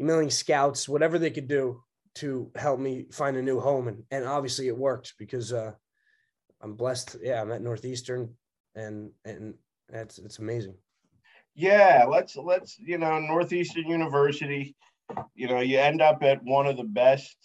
emailing 0.00 0.30
scouts, 0.30 0.88
whatever 0.88 1.18
they 1.18 1.30
could 1.30 1.48
do 1.48 1.82
to 2.16 2.50
help 2.54 2.78
me 2.78 3.06
find 3.12 3.36
a 3.36 3.42
new 3.42 3.60
home. 3.60 3.88
And, 3.88 4.04
and 4.10 4.24
obviously 4.24 4.68
it 4.68 4.76
worked 4.76 5.14
because 5.18 5.52
uh, 5.52 5.72
I'm 6.60 6.74
blessed. 6.74 7.16
Yeah, 7.22 7.40
I'm 7.40 7.50
at 7.50 7.62
Northeastern 7.62 8.34
and, 8.76 9.10
and 9.24 9.54
that's, 9.88 10.18
it's 10.18 10.38
amazing. 10.38 10.74
Yeah, 11.56 12.06
let's, 12.08 12.36
let's, 12.36 12.78
you 12.78 12.98
know, 12.98 13.18
Northeastern 13.18 13.88
University, 13.88 14.76
you 15.34 15.48
know, 15.48 15.60
you 15.60 15.78
end 15.78 16.00
up 16.00 16.22
at 16.22 16.42
one 16.44 16.66
of 16.66 16.76
the 16.76 16.84
best 16.84 17.36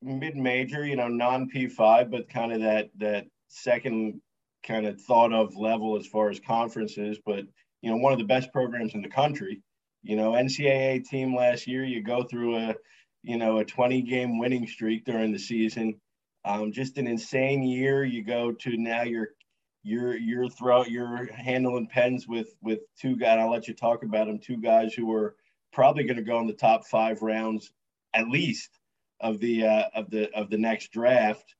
mid-major, 0.00 0.86
you 0.86 0.94
know, 0.94 1.08
non 1.08 1.50
P5, 1.50 2.10
but 2.10 2.28
kind 2.28 2.52
of 2.52 2.60
that, 2.60 2.90
that 2.98 3.26
second 3.48 4.20
kind 4.66 4.86
of 4.86 5.00
thought 5.00 5.32
of 5.32 5.56
level 5.56 5.96
as 5.96 6.06
far 6.06 6.30
as 6.30 6.40
conferences, 6.40 7.18
but 7.24 7.44
you 7.82 7.90
know, 7.90 7.96
one 7.96 8.12
of 8.12 8.18
the 8.18 8.24
best 8.24 8.52
programs 8.52 8.94
in 8.94 9.02
the 9.02 9.08
country. 9.08 9.62
You 10.02 10.16
know, 10.16 10.32
NCAA 10.32 11.04
team 11.04 11.34
last 11.34 11.66
year, 11.66 11.84
you 11.84 12.02
go 12.02 12.22
through 12.22 12.56
a, 12.56 12.74
you 13.22 13.38
know, 13.38 13.58
a 13.58 13.64
20 13.64 14.02
game 14.02 14.38
winning 14.38 14.66
streak 14.66 15.04
during 15.04 15.32
the 15.32 15.38
season. 15.38 16.00
Um, 16.44 16.72
just 16.72 16.96
an 16.96 17.06
insane 17.06 17.62
year. 17.62 18.04
You 18.04 18.22
go 18.22 18.52
to 18.52 18.76
now 18.76 19.02
you're 19.02 19.30
you're 19.82 20.16
you're 20.16 20.48
throughout 20.48 20.90
you're 20.90 21.32
handling 21.32 21.86
pens 21.86 22.26
with 22.28 22.54
with 22.62 22.80
two 23.00 23.16
guys. 23.16 23.38
I'll 23.40 23.50
let 23.50 23.68
you 23.68 23.74
talk 23.74 24.02
about 24.02 24.26
them. 24.26 24.38
Two 24.38 24.56
guys 24.56 24.94
who 24.94 25.12
are 25.12 25.36
probably 25.72 26.04
going 26.04 26.16
to 26.16 26.22
go 26.22 26.40
in 26.40 26.46
the 26.46 26.52
top 26.52 26.86
five 26.86 27.22
rounds 27.22 27.70
at 28.14 28.28
least 28.28 28.70
of 29.20 29.38
the 29.40 29.66
uh, 29.66 29.84
of 29.94 30.10
the 30.10 30.30
of 30.36 30.50
the 30.50 30.58
next 30.58 30.92
draft. 30.92 31.54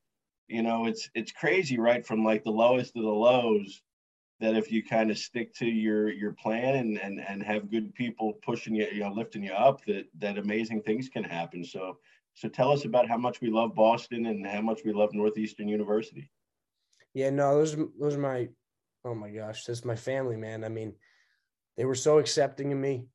You 0.48 0.62
know, 0.62 0.86
it's 0.86 1.10
it's 1.14 1.32
crazy, 1.32 1.78
right? 1.78 2.06
From 2.06 2.24
like 2.24 2.44
the 2.44 2.50
lowest 2.50 2.96
of 2.96 3.02
the 3.02 3.08
lows, 3.08 3.82
that 4.40 4.54
if 4.54 4.70
you 4.70 4.82
kind 4.82 5.10
of 5.10 5.18
stick 5.18 5.54
to 5.56 5.66
your 5.66 6.10
your 6.10 6.32
plan 6.32 6.76
and 6.76 6.98
and 6.98 7.20
and 7.20 7.42
have 7.42 7.70
good 7.70 7.94
people 7.94 8.34
pushing 8.44 8.74
you, 8.74 8.86
you 8.92 9.00
know, 9.00 9.12
lifting 9.12 9.42
you 9.42 9.52
up, 9.52 9.84
that 9.86 10.04
that 10.18 10.38
amazing 10.38 10.82
things 10.82 11.08
can 11.08 11.24
happen. 11.24 11.64
So 11.64 11.98
so 12.34 12.48
tell 12.48 12.70
us 12.70 12.84
about 12.84 13.08
how 13.08 13.16
much 13.16 13.40
we 13.40 13.50
love 13.50 13.74
Boston 13.74 14.26
and 14.26 14.46
how 14.46 14.60
much 14.60 14.82
we 14.84 14.92
love 14.92 15.14
Northeastern 15.14 15.68
University. 15.68 16.30
Yeah, 17.14 17.30
no, 17.30 17.56
those 17.56 17.76
those 17.98 18.14
are 18.14 18.20
my 18.20 18.48
oh 19.04 19.14
my 19.14 19.30
gosh, 19.30 19.64
that's 19.64 19.84
my 19.84 19.96
family, 19.96 20.36
man. 20.36 20.62
I 20.64 20.68
mean, 20.68 20.94
they 21.76 21.86
were 21.86 21.94
so 21.94 22.18
accepting 22.18 22.72
of 22.72 22.78
me 22.78 23.06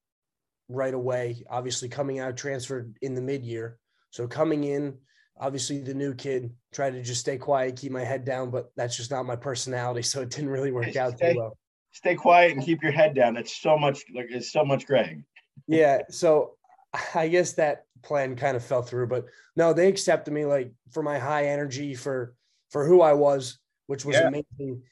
right 0.70 0.94
away. 0.94 1.44
Obviously, 1.50 1.88
coming 1.88 2.20
out 2.20 2.36
transferred 2.36 2.98
in 3.02 3.14
the 3.14 3.22
mid 3.22 3.46
year, 3.46 3.78
so 4.10 4.28
coming 4.28 4.64
in, 4.64 4.98
obviously 5.42 5.82
the 5.82 5.94
new 5.94 6.14
kid 6.14 6.54
tried 6.72 6.92
to 6.92 7.02
just 7.02 7.22
stay 7.22 7.38
quiet, 7.38 7.76
keep 7.76 7.92
my 7.92 8.04
head 8.04 8.24
down, 8.24 8.52
but 8.52 8.72
that's 8.78 8.96
just 8.96 9.12
not 9.12 9.26
my 9.26 9.36
personality, 9.36 10.02
so 10.04 10.22
it 10.22 10.30
didn't 10.30 10.50
really 10.50 10.72
work 10.72 10.96
out 10.96 11.18
stay, 11.18 11.34
too 11.34 11.40
well. 11.40 11.58
Stay 11.92 12.16
quiet 12.16 12.54
and 12.54 12.64
keep 12.64 12.82
your 12.82 12.94
head 12.94 13.14
down. 13.14 13.36
It's 13.36 13.60
so 13.60 13.78
much 13.78 14.04
like 14.16 14.28
it's 14.30 14.54
so 14.54 14.64
much 14.64 14.86
Greg. 14.86 15.24
yeah, 15.68 16.04
so 16.10 16.54
I 17.16 17.28
guess 17.28 17.54
that 17.54 17.86
plan 18.04 18.36
kind 18.36 18.56
of 18.56 18.64
fell 18.64 18.82
through, 18.82 19.08
but 19.08 19.26
no, 19.58 19.74
they 19.74 19.90
accepted 19.90 20.34
me 20.34 20.46
like 20.46 20.72
for 20.92 21.04
my 21.04 21.20
high 21.20 21.48
energy 21.48 21.96
for 21.96 22.36
for 22.70 22.86
who 22.86 23.02
I 23.02 23.14
was, 23.14 23.60
which 23.88 24.06
was 24.06 24.16
yeah. 24.16 24.28
amazing. 24.28 24.84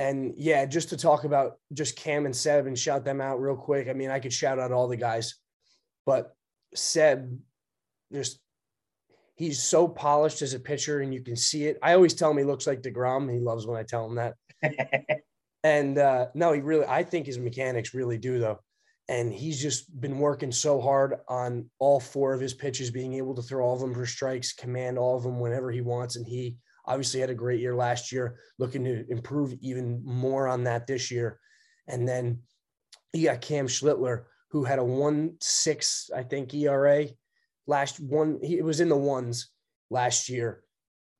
And 0.00 0.34
yeah, 0.36 0.64
just 0.64 0.90
to 0.90 0.96
talk 0.96 1.24
about 1.24 1.58
just 1.72 1.96
Cam 1.96 2.24
and 2.24 2.34
Seb 2.34 2.66
and 2.66 2.78
shout 2.78 3.04
them 3.04 3.20
out 3.20 3.40
real 3.40 3.56
quick. 3.56 3.88
I 3.88 3.92
mean, 3.94 4.10
I 4.10 4.20
could 4.20 4.32
shout 4.32 4.58
out 4.58 4.70
all 4.70 4.86
the 4.86 4.96
guys, 4.96 5.34
but 6.06 6.36
Seb 6.74 7.36
just 8.12 8.38
he's 9.38 9.62
so 9.62 9.86
polished 9.86 10.42
as 10.42 10.52
a 10.52 10.58
pitcher 10.58 11.00
and 11.00 11.14
you 11.14 11.22
can 11.22 11.36
see 11.36 11.66
it. 11.66 11.78
I 11.80 11.94
always 11.94 12.12
tell 12.12 12.32
him 12.32 12.38
he 12.38 12.44
looks 12.44 12.66
like 12.66 12.82
DeGrom. 12.82 13.32
He 13.32 13.38
loves 13.38 13.66
when 13.66 13.78
I 13.78 13.84
tell 13.84 14.04
him 14.04 14.16
that. 14.16 14.34
and 15.64 15.96
uh, 15.96 16.26
no, 16.34 16.52
he 16.52 16.60
really, 16.60 16.84
I 16.86 17.04
think 17.04 17.26
his 17.26 17.38
mechanics 17.38 17.94
really 17.94 18.18
do 18.18 18.40
though. 18.40 18.58
And 19.08 19.32
he's 19.32 19.62
just 19.62 19.98
been 20.00 20.18
working 20.18 20.50
so 20.50 20.80
hard 20.80 21.14
on 21.28 21.70
all 21.78 22.00
four 22.00 22.34
of 22.34 22.40
his 22.40 22.52
pitches, 22.52 22.90
being 22.90 23.14
able 23.14 23.34
to 23.36 23.42
throw 23.42 23.64
all 23.64 23.74
of 23.74 23.80
them 23.80 23.94
for 23.94 24.04
strikes, 24.04 24.52
command 24.52 24.98
all 24.98 25.16
of 25.16 25.22
them 25.22 25.38
whenever 25.38 25.70
he 25.70 25.80
wants. 25.82 26.16
And 26.16 26.26
he 26.26 26.56
obviously 26.84 27.20
had 27.20 27.30
a 27.30 27.34
great 27.34 27.60
year 27.60 27.76
last 27.76 28.10
year, 28.10 28.38
looking 28.58 28.84
to 28.84 29.08
improve 29.08 29.54
even 29.62 30.02
more 30.04 30.48
on 30.48 30.64
that 30.64 30.86
this 30.86 31.12
year. 31.12 31.38
And 31.86 32.06
then 32.06 32.40
you 33.14 33.28
got 33.28 33.40
Cam 33.40 33.66
Schlittler, 33.68 34.24
who 34.50 34.64
had 34.64 34.78
a 34.78 34.84
one 34.84 35.36
six, 35.40 36.10
I 36.14 36.22
think, 36.22 36.52
ERA 36.52 37.06
last 37.68 38.00
one. 38.00 38.40
He 38.42 38.60
was 38.62 38.80
in 38.80 38.88
the 38.88 38.96
ones 38.96 39.50
last 39.90 40.28
year 40.28 40.64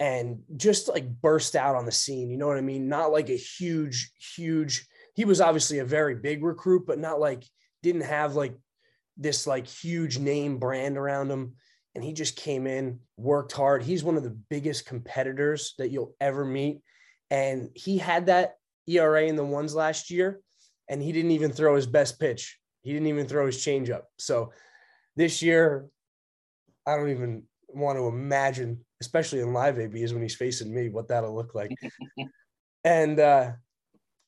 and 0.00 0.40
just 0.56 0.88
like 0.88 1.08
burst 1.20 1.54
out 1.54 1.76
on 1.76 1.84
the 1.84 1.92
scene. 1.92 2.30
You 2.30 2.38
know 2.38 2.48
what 2.48 2.56
I 2.56 2.62
mean? 2.62 2.88
Not 2.88 3.12
like 3.12 3.28
a 3.30 3.36
huge, 3.36 4.10
huge. 4.34 4.86
He 5.14 5.24
was 5.24 5.40
obviously 5.40 5.78
a 5.78 5.84
very 5.84 6.16
big 6.16 6.42
recruit, 6.42 6.86
but 6.86 6.98
not 6.98 7.20
like 7.20 7.44
didn't 7.82 8.02
have 8.02 8.34
like 8.34 8.54
this 9.16 9.46
like 9.46 9.66
huge 9.66 10.18
name 10.18 10.58
brand 10.58 10.96
around 10.96 11.30
him. 11.30 11.54
And 11.94 12.04
he 12.04 12.12
just 12.12 12.36
came 12.36 12.66
in, 12.66 13.00
worked 13.16 13.52
hard. 13.52 13.82
He's 13.82 14.04
one 14.04 14.16
of 14.16 14.22
the 14.22 14.38
biggest 14.50 14.86
competitors 14.86 15.74
that 15.78 15.90
you'll 15.90 16.14
ever 16.20 16.44
meet. 16.44 16.80
And 17.30 17.70
he 17.74 17.98
had 17.98 18.26
that 18.26 18.54
ERA 18.86 19.24
in 19.24 19.36
the 19.36 19.44
ones 19.44 19.74
last 19.74 20.10
year, 20.10 20.40
and 20.88 21.02
he 21.02 21.12
didn't 21.12 21.32
even 21.32 21.50
throw 21.50 21.74
his 21.74 21.86
best 21.86 22.20
pitch. 22.20 22.58
He 22.82 22.92
didn't 22.92 23.08
even 23.08 23.26
throw 23.26 23.46
his 23.46 23.58
changeup. 23.58 24.02
So 24.18 24.52
this 25.16 25.42
year, 25.42 25.88
I 26.88 26.96
don't 26.96 27.10
even 27.10 27.42
want 27.68 27.98
to 27.98 28.08
imagine, 28.08 28.84
especially 29.00 29.40
in 29.40 29.52
live 29.52 29.78
ABs 29.78 30.12
when 30.12 30.22
he's 30.22 30.36
facing 30.36 30.74
me, 30.74 30.88
what 30.88 31.08
that'll 31.08 31.34
look 31.34 31.54
like. 31.54 31.70
and 32.84 33.20
uh, 33.20 33.52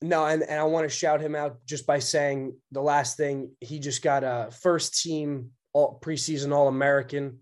no, 0.03 0.27
and, 0.27 0.43
and 0.43 0.61
I 0.61 0.65
want 0.65 0.89
to 0.89 0.95
shout 0.95 1.21
him 1.21 1.35
out 1.35 1.59
just 1.67 1.87
by 1.87 1.99
saying 1.99 2.55
the 2.71 2.83
last 2.83 3.17
thing 3.17 3.53
he 3.61 3.79
just 3.79 4.03
got 4.03 4.25
a 4.25 4.51
first 4.63 5.03
team 5.03 5.51
all 5.73 5.99
preseason 6.03 6.53
All 6.53 6.69
American 6.69 7.39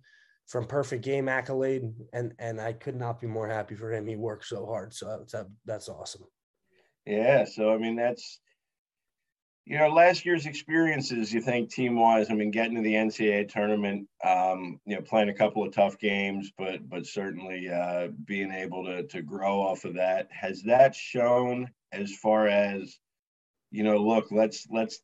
from 0.46 0.66
Perfect 0.66 1.04
Game 1.04 1.28
accolade, 1.28 1.82
and 2.12 2.32
and 2.38 2.60
I 2.60 2.72
could 2.72 2.96
not 2.96 3.20
be 3.20 3.26
more 3.26 3.48
happy 3.48 3.74
for 3.74 3.92
him. 3.92 4.06
He 4.06 4.16
worked 4.16 4.46
so 4.46 4.66
hard, 4.66 4.94
so 4.94 5.18
that's 5.18 5.34
that's 5.64 5.88
awesome. 5.88 6.24
Yeah, 7.06 7.44
so 7.44 7.72
I 7.72 7.78
mean 7.78 7.96
that's 7.96 8.40
you 9.68 9.76
know, 9.76 9.88
last 9.88 10.24
year's 10.24 10.46
experiences, 10.46 11.30
you 11.30 11.42
think 11.42 11.68
team 11.68 11.94
wise, 11.94 12.30
I 12.30 12.34
mean, 12.34 12.50
getting 12.50 12.76
to 12.76 12.80
the 12.80 12.94
NCAA 12.94 13.50
tournament, 13.50 14.08
um, 14.24 14.80
you 14.86 14.96
know, 14.96 15.02
playing 15.02 15.28
a 15.28 15.34
couple 15.34 15.62
of 15.62 15.74
tough 15.74 15.98
games, 15.98 16.50
but 16.56 16.88
but 16.88 17.06
certainly 17.06 17.68
uh, 17.68 18.08
being 18.24 18.50
able 18.50 18.82
to 18.86 19.02
to 19.08 19.20
grow 19.20 19.60
off 19.60 19.84
of 19.84 19.96
that. 19.96 20.28
Has 20.30 20.62
that 20.62 20.94
shown 20.94 21.70
as 21.92 22.14
far 22.14 22.46
as, 22.46 22.98
you 23.70 23.84
know, 23.84 23.98
look, 23.98 24.28
let's 24.30 24.66
let's 24.70 25.00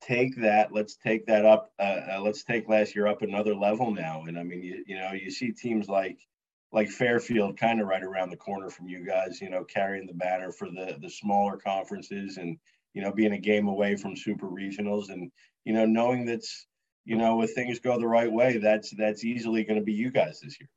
take 0.00 0.40
that, 0.42 0.72
let's 0.72 0.94
take 0.94 1.26
that 1.26 1.44
up, 1.44 1.72
uh, 1.80 2.00
uh, 2.12 2.20
let's 2.20 2.44
take 2.44 2.68
last 2.68 2.94
year 2.94 3.08
up 3.08 3.22
another 3.22 3.56
level 3.56 3.90
now. 3.90 4.26
And 4.28 4.38
I 4.38 4.44
mean, 4.44 4.62
you, 4.62 4.84
you 4.86 4.96
know, 4.96 5.10
you 5.10 5.32
see 5.32 5.50
teams 5.50 5.88
like 5.88 6.18
like 6.70 6.88
Fairfield 6.88 7.58
kind 7.58 7.80
of 7.80 7.88
right 7.88 8.02
around 8.02 8.30
the 8.30 8.36
corner 8.36 8.70
from 8.70 8.86
you 8.86 9.04
guys, 9.04 9.40
you 9.40 9.50
know, 9.50 9.64
carrying 9.64 10.06
the 10.06 10.14
banner 10.14 10.52
for 10.52 10.68
the 10.68 10.98
the 11.00 11.10
smaller 11.10 11.56
conferences 11.56 12.36
and 12.36 12.58
you 12.94 13.02
know, 13.02 13.12
being 13.12 13.32
a 13.32 13.38
game 13.38 13.68
away 13.68 13.96
from 13.96 14.16
super 14.16 14.46
regionals 14.46 15.10
and, 15.10 15.30
you 15.64 15.74
know, 15.74 15.84
knowing 15.84 16.24
that's, 16.24 16.66
you 17.04 17.16
know, 17.16 17.42
if 17.42 17.52
things 17.52 17.78
go 17.80 17.98
the 17.98 18.06
right 18.06 18.32
way, 18.32 18.56
that's 18.56 18.90
that's 18.96 19.24
easily 19.24 19.62
going 19.64 19.78
to 19.78 19.84
be 19.84 19.92
you 19.92 20.10
guys 20.10 20.40
this 20.40 20.58
year. 20.58 20.68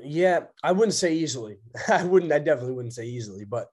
Yeah, 0.00 0.40
I 0.62 0.72
wouldn't 0.72 0.94
say 0.94 1.14
easily. 1.14 1.58
I 1.88 2.04
wouldn't. 2.04 2.32
I 2.32 2.38
definitely 2.38 2.72
wouldn't 2.72 2.94
say 2.94 3.06
easily, 3.06 3.44
but 3.44 3.68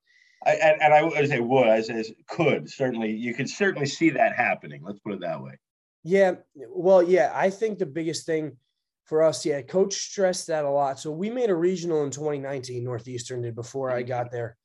I, 0.45 0.51
and, 0.51 0.81
and 0.81 0.93
I 0.93 1.03
would 1.03 1.27
say 1.27 1.39
would. 1.39 1.67
I 1.67 1.81
say 1.81 2.03
could 2.27 2.69
certainly. 2.69 3.11
You 3.11 3.33
could 3.33 3.49
certainly 3.49 3.87
see 3.87 4.11
that 4.11 4.35
happening. 4.35 4.81
Let's 4.83 4.99
put 4.99 5.13
it 5.13 5.21
that 5.21 5.41
way. 5.41 5.57
Yeah. 6.03 6.35
Well, 6.55 7.01
yeah. 7.01 7.31
I 7.33 7.49
think 7.49 7.79
the 7.79 7.85
biggest 7.85 8.25
thing 8.25 8.57
for 9.05 9.23
us, 9.23 9.45
yeah, 9.45 9.61
coach 9.61 9.93
stressed 9.93 10.47
that 10.47 10.65
a 10.65 10.69
lot. 10.69 10.99
So 10.99 11.11
we 11.11 11.29
made 11.29 11.49
a 11.49 11.55
regional 11.55 12.03
in 12.03 12.11
2019. 12.11 12.83
Northeastern 12.83 13.41
did 13.41 13.55
before 13.55 13.91
I 13.91 14.01
mm-hmm. 14.01 14.09
got 14.09 14.31
there, 14.31 14.57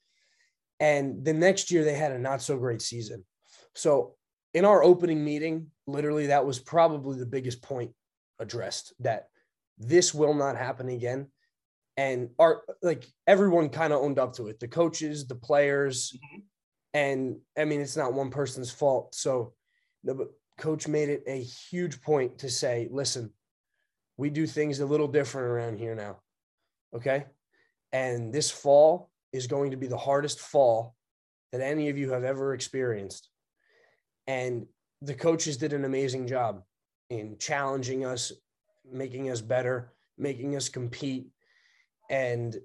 and 0.80 1.24
the 1.24 1.34
next 1.34 1.70
year 1.70 1.84
they 1.84 1.94
had 1.94 2.12
a 2.12 2.18
not 2.18 2.42
so 2.42 2.56
great 2.56 2.82
season. 2.82 3.24
So 3.74 4.14
in 4.54 4.64
our 4.64 4.82
opening 4.82 5.22
meeting, 5.24 5.66
literally 5.86 6.28
that 6.28 6.44
was 6.44 6.58
probably 6.58 7.18
the 7.18 7.26
biggest 7.26 7.62
point 7.62 7.92
addressed 8.38 8.94
that 9.00 9.28
this 9.78 10.14
will 10.14 10.34
not 10.34 10.56
happen 10.56 10.88
again. 10.88 11.28
And 11.96 12.30
our 12.38 12.62
like 12.82 13.06
everyone 13.26 13.68
kind 13.68 13.92
of 13.92 14.00
owned 14.00 14.18
up 14.18 14.34
to 14.36 14.48
it. 14.48 14.58
The 14.58 14.68
coaches, 14.68 15.26
the 15.26 15.34
players, 15.34 16.16
mm-hmm. 16.16 16.40
and 16.94 17.36
I 17.58 17.66
mean 17.66 17.80
it's 17.80 17.96
not 17.96 18.14
one 18.14 18.30
person's 18.30 18.70
fault. 18.70 19.14
So 19.14 19.52
the 20.02 20.30
coach 20.58 20.88
made 20.88 21.10
it 21.10 21.24
a 21.26 21.42
huge 21.42 22.00
point 22.00 22.38
to 22.38 22.48
say, 22.48 22.88
listen, 22.90 23.32
we 24.16 24.30
do 24.30 24.46
things 24.46 24.80
a 24.80 24.86
little 24.86 25.08
different 25.08 25.48
around 25.48 25.78
here 25.78 25.94
now. 25.94 26.20
Okay. 26.94 27.26
And 27.92 28.32
this 28.32 28.50
fall, 28.50 29.09
is 29.32 29.46
going 29.46 29.70
to 29.70 29.76
be 29.76 29.86
the 29.86 29.96
hardest 29.96 30.40
fall 30.40 30.94
that 31.52 31.60
any 31.60 31.88
of 31.88 31.98
you 31.98 32.12
have 32.12 32.24
ever 32.24 32.54
experienced. 32.54 33.28
And 34.26 34.66
the 35.02 35.14
coaches 35.14 35.56
did 35.56 35.72
an 35.72 35.84
amazing 35.84 36.26
job 36.26 36.62
in 37.08 37.36
challenging 37.38 38.04
us, 38.04 38.32
making 38.90 39.30
us 39.30 39.40
better, 39.40 39.92
making 40.16 40.56
us 40.56 40.68
compete. 40.68 41.28
And 42.08 42.56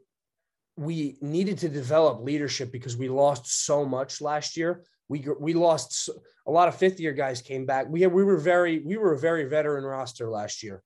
we 0.77 1.17
needed 1.21 1.59
to 1.59 1.69
develop 1.69 2.21
leadership 2.21 2.71
because 2.71 2.97
we 2.97 3.09
lost 3.09 3.65
so 3.65 3.85
much 3.85 4.21
last 4.21 4.57
year. 4.57 4.83
We 5.07 5.25
we 5.39 5.53
lost 5.53 6.09
a 6.47 6.51
lot 6.51 6.67
of 6.67 6.75
fifth 6.75 6.99
year 6.99 7.13
guys 7.13 7.41
came 7.41 7.65
back. 7.65 7.87
We 7.87 8.01
had, 8.01 8.11
we 8.11 8.23
were 8.23 8.37
very 8.37 8.79
we 8.79 8.97
were 8.97 9.13
a 9.13 9.19
very 9.19 9.45
veteran 9.45 9.83
roster 9.83 10.29
last 10.29 10.63
year. 10.63 10.83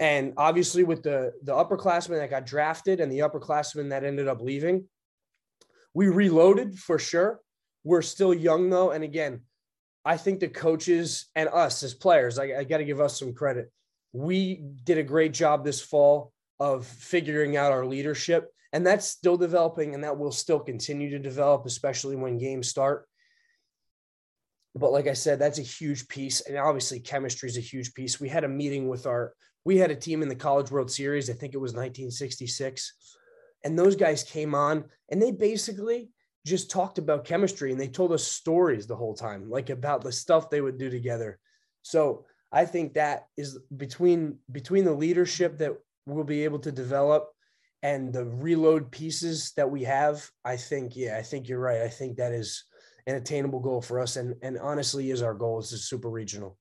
And 0.00 0.34
obviously, 0.36 0.84
with 0.84 1.02
the 1.02 1.32
the 1.42 1.52
upperclassmen 1.52 2.18
that 2.18 2.30
got 2.30 2.46
drafted 2.46 3.00
and 3.00 3.10
the 3.10 3.20
upperclassmen 3.20 3.90
that 3.90 4.04
ended 4.04 4.28
up 4.28 4.40
leaving, 4.40 4.88
we 5.94 6.08
reloaded 6.08 6.78
for 6.78 6.98
sure. 6.98 7.40
We're 7.84 8.02
still 8.02 8.34
young 8.34 8.70
though, 8.70 8.90
and 8.90 9.04
again, 9.04 9.42
I 10.04 10.16
think 10.16 10.40
the 10.40 10.48
coaches 10.48 11.26
and 11.34 11.48
us 11.48 11.82
as 11.82 11.94
players, 11.94 12.38
I, 12.38 12.58
I 12.58 12.64
got 12.64 12.78
to 12.78 12.84
give 12.84 13.00
us 13.00 13.18
some 13.18 13.32
credit. 13.32 13.70
We 14.12 14.62
did 14.84 14.98
a 14.98 15.02
great 15.02 15.32
job 15.32 15.64
this 15.64 15.80
fall 15.80 16.32
of 16.60 16.86
figuring 16.86 17.56
out 17.56 17.72
our 17.72 17.86
leadership 17.86 18.52
and 18.72 18.86
that's 18.86 19.06
still 19.06 19.36
developing 19.36 19.94
and 19.94 20.04
that 20.04 20.18
will 20.18 20.32
still 20.32 20.58
continue 20.58 21.10
to 21.10 21.18
develop, 21.18 21.66
especially 21.66 22.16
when 22.16 22.38
games 22.38 22.68
start. 22.68 23.06
But 24.74 24.92
like 24.92 25.06
I 25.06 25.12
said, 25.12 25.38
that's 25.38 25.58
a 25.58 25.62
huge 25.62 26.08
piece. 26.08 26.40
And 26.40 26.56
obviously, 26.56 26.98
chemistry 26.98 27.50
is 27.50 27.58
a 27.58 27.60
huge 27.60 27.92
piece. 27.92 28.18
We 28.18 28.30
had 28.30 28.44
a 28.44 28.48
meeting 28.48 28.88
with 28.88 29.06
our, 29.06 29.34
we 29.64 29.78
had 29.78 29.90
a 29.90 29.96
team 29.96 30.22
in 30.22 30.28
the 30.28 30.34
College 30.34 30.70
World 30.70 30.90
Series. 30.90 31.30
I 31.30 31.34
think 31.34 31.54
it 31.54 31.58
was 31.58 31.72
1966. 31.72 32.92
And 33.64 33.78
those 33.78 33.94
guys 33.94 34.24
came 34.24 34.54
on 34.54 34.84
and 35.10 35.22
they 35.22 35.30
basically 35.30 36.10
just 36.44 36.70
talked 36.70 36.98
about 36.98 37.24
chemistry 37.24 37.70
and 37.70 37.80
they 37.80 37.88
told 37.88 38.12
us 38.12 38.26
stories 38.26 38.86
the 38.86 38.96
whole 38.96 39.14
time, 39.14 39.48
like 39.48 39.70
about 39.70 40.02
the 40.02 40.10
stuff 40.10 40.50
they 40.50 40.60
would 40.60 40.78
do 40.78 40.90
together. 40.90 41.38
So 41.82 42.26
I 42.50 42.64
think 42.64 42.94
that 42.94 43.26
is 43.36 43.58
between 43.76 44.38
between 44.50 44.84
the 44.84 44.92
leadership 44.92 45.58
that 45.58 45.76
we'll 46.06 46.24
be 46.24 46.44
able 46.44 46.58
to 46.60 46.72
develop 46.72 47.30
and 47.82 48.12
the 48.12 48.24
reload 48.24 48.90
pieces 48.90 49.52
that 49.56 49.70
we 49.70 49.84
have. 49.84 50.28
I 50.44 50.56
think, 50.56 50.96
yeah, 50.96 51.16
I 51.16 51.22
think 51.22 51.48
you're 51.48 51.58
right. 51.58 51.82
I 51.82 51.88
think 51.88 52.16
that 52.16 52.32
is 52.32 52.64
an 53.06 53.16
attainable 53.16 53.60
goal 53.60 53.80
for 53.80 54.00
us, 54.00 54.16
and 54.16 54.34
and 54.42 54.58
honestly, 54.58 55.10
is 55.10 55.22
our 55.22 55.34
goal 55.34 55.60
is 55.60 55.72
a 55.72 55.78
super 55.78 56.10
regional. 56.10 56.58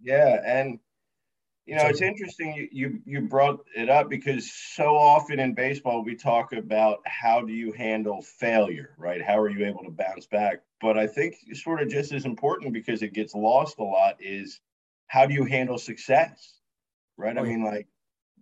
Yeah, 0.00 0.40
and 0.44 0.78
you 1.68 1.76
know, 1.76 1.84
it's 1.84 2.00
interesting 2.00 2.54
you, 2.54 2.68
you 2.72 3.02
you 3.04 3.20
brought 3.20 3.60
it 3.76 3.90
up 3.90 4.08
because 4.08 4.50
so 4.50 4.96
often 4.96 5.38
in 5.38 5.52
baseball 5.52 6.02
we 6.02 6.16
talk 6.16 6.54
about 6.54 7.00
how 7.04 7.42
do 7.42 7.52
you 7.52 7.72
handle 7.72 8.22
failure, 8.22 8.94
right? 8.96 9.20
How 9.20 9.38
are 9.38 9.50
you 9.50 9.66
able 9.66 9.84
to 9.84 9.90
bounce 9.90 10.26
back? 10.26 10.62
But 10.80 10.96
I 10.96 11.06
think 11.06 11.34
sort 11.52 11.82
of 11.82 11.90
just 11.90 12.10
as 12.12 12.24
important 12.24 12.72
because 12.72 13.02
it 13.02 13.12
gets 13.12 13.34
lost 13.34 13.78
a 13.80 13.84
lot 13.84 14.16
is 14.18 14.60
how 15.08 15.26
do 15.26 15.34
you 15.34 15.44
handle 15.44 15.76
success, 15.76 16.54
right? 17.18 17.36
I 17.36 17.42
mean, 17.42 17.62
like, 17.62 17.86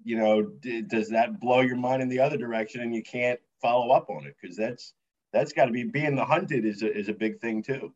you 0.04 0.16
know, 0.16 0.42
d- 0.42 0.82
does 0.82 1.08
that 1.08 1.40
blow 1.40 1.62
your 1.62 1.76
mind 1.76 2.02
in 2.02 2.08
the 2.08 2.20
other 2.20 2.36
direction 2.36 2.80
and 2.80 2.94
you 2.94 3.02
can't 3.02 3.40
follow 3.60 3.92
up 3.92 4.08
on 4.08 4.24
it 4.24 4.36
because 4.40 4.56
that's 4.56 4.94
that's 5.32 5.52
got 5.52 5.64
to 5.64 5.72
be 5.72 5.82
being 5.82 6.14
the 6.14 6.24
hunted 6.24 6.64
is 6.64 6.84
a, 6.84 6.96
is 6.96 7.08
a 7.08 7.12
big 7.12 7.40
thing 7.40 7.60
too. 7.60 7.92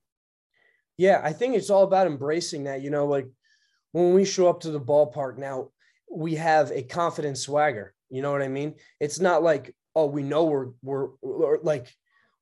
Yeah, 0.96 1.20
I 1.22 1.32
think 1.32 1.54
it's 1.54 1.70
all 1.70 1.84
about 1.84 2.08
embracing 2.08 2.64
that. 2.64 2.82
You 2.82 2.90
know, 2.90 3.06
like 3.06 3.28
when 3.92 4.12
we 4.12 4.24
show 4.24 4.48
up 4.48 4.60
to 4.60 4.70
the 4.70 4.80
ballpark 4.80 5.38
now, 5.38 5.68
we 6.10 6.34
have 6.34 6.70
a 6.72 6.82
confident 6.82 7.38
swagger. 7.38 7.94
You 8.08 8.22
know 8.22 8.32
what 8.32 8.42
I 8.42 8.48
mean? 8.48 8.74
It's 8.98 9.20
not 9.20 9.42
like, 9.42 9.74
oh, 9.94 10.06
we 10.06 10.22
know 10.22 10.44
we're 10.44 10.68
we're 10.82 11.58
like, 11.62 11.92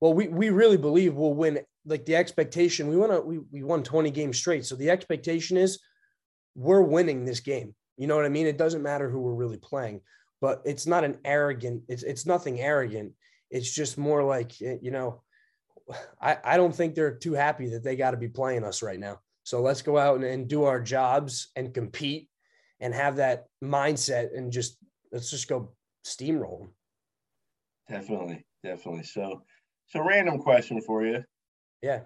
well, 0.01 0.15
we 0.15 0.29
we 0.29 0.51
really 0.51 0.77
believe 0.77 1.15
we'll 1.15 1.35
win. 1.35 1.61
Like 1.85 2.05
the 2.05 2.17
expectation, 2.17 2.89
we 2.89 2.97
want 2.97 3.13
to 3.13 3.21
we 3.21 3.39
we 3.51 3.63
won 3.63 3.83
20 3.83 4.11
games 4.11 4.37
straight. 4.37 4.67
So 4.67 4.77
the 4.77 4.91
expectation 4.91 5.57
is 5.57 5.79
we're 6.55 6.83
winning 6.83 7.25
this 7.25 7.41
game. 7.41 7.75
You 7.97 8.07
know 8.07 8.17
what 8.17 8.25
I 8.25 8.31
mean? 8.31 8.47
It 8.47 8.59
doesn't 8.59 8.83
matter 8.83 9.09
who 9.09 9.21
we're 9.21 9.35
really 9.35 9.57
playing, 9.57 10.01
but 10.41 10.63
it's 10.65 10.87
not 10.87 11.05
an 11.05 11.19
arrogant, 11.25 11.85
it's 11.89 12.03
it's 12.03 12.27
nothing 12.27 12.61
arrogant. 12.61 13.13
It's 13.51 13.75
just 13.75 13.97
more 13.97 14.23
like, 14.23 14.53
eh, 14.61 14.77
you 14.83 14.91
know, 14.91 15.23
I, 16.21 16.37
I 16.45 16.57
don't 16.57 16.75
think 16.75 16.95
they're 16.95 17.15
too 17.15 17.33
happy 17.33 17.71
that 17.71 17.83
they 17.83 17.97
got 17.97 18.11
to 18.11 18.17
be 18.17 18.29
playing 18.29 18.65
us 18.65 18.83
right 18.83 19.01
now. 19.01 19.21
So 19.49 19.63
let's 19.63 19.81
go 19.81 19.97
out 19.97 20.17
and, 20.17 20.25
and 20.25 20.47
do 20.47 20.65
our 20.65 20.79
jobs 20.79 21.49
and 21.57 21.73
compete 21.73 22.29
and 22.81 22.93
have 22.93 23.17
that 23.17 23.47
mindset 23.65 24.37
and 24.37 24.53
just 24.53 24.77
let's 25.11 25.31
just 25.31 25.49
go 25.49 25.73
steamroll. 26.07 26.69
Definitely, 27.89 28.45
definitely. 28.63 29.05
So, 29.05 29.41
so 29.87 30.03
random 30.03 30.39
question 30.39 30.83
for 30.83 31.03
you. 31.03 31.25
Yeah. 31.81 32.01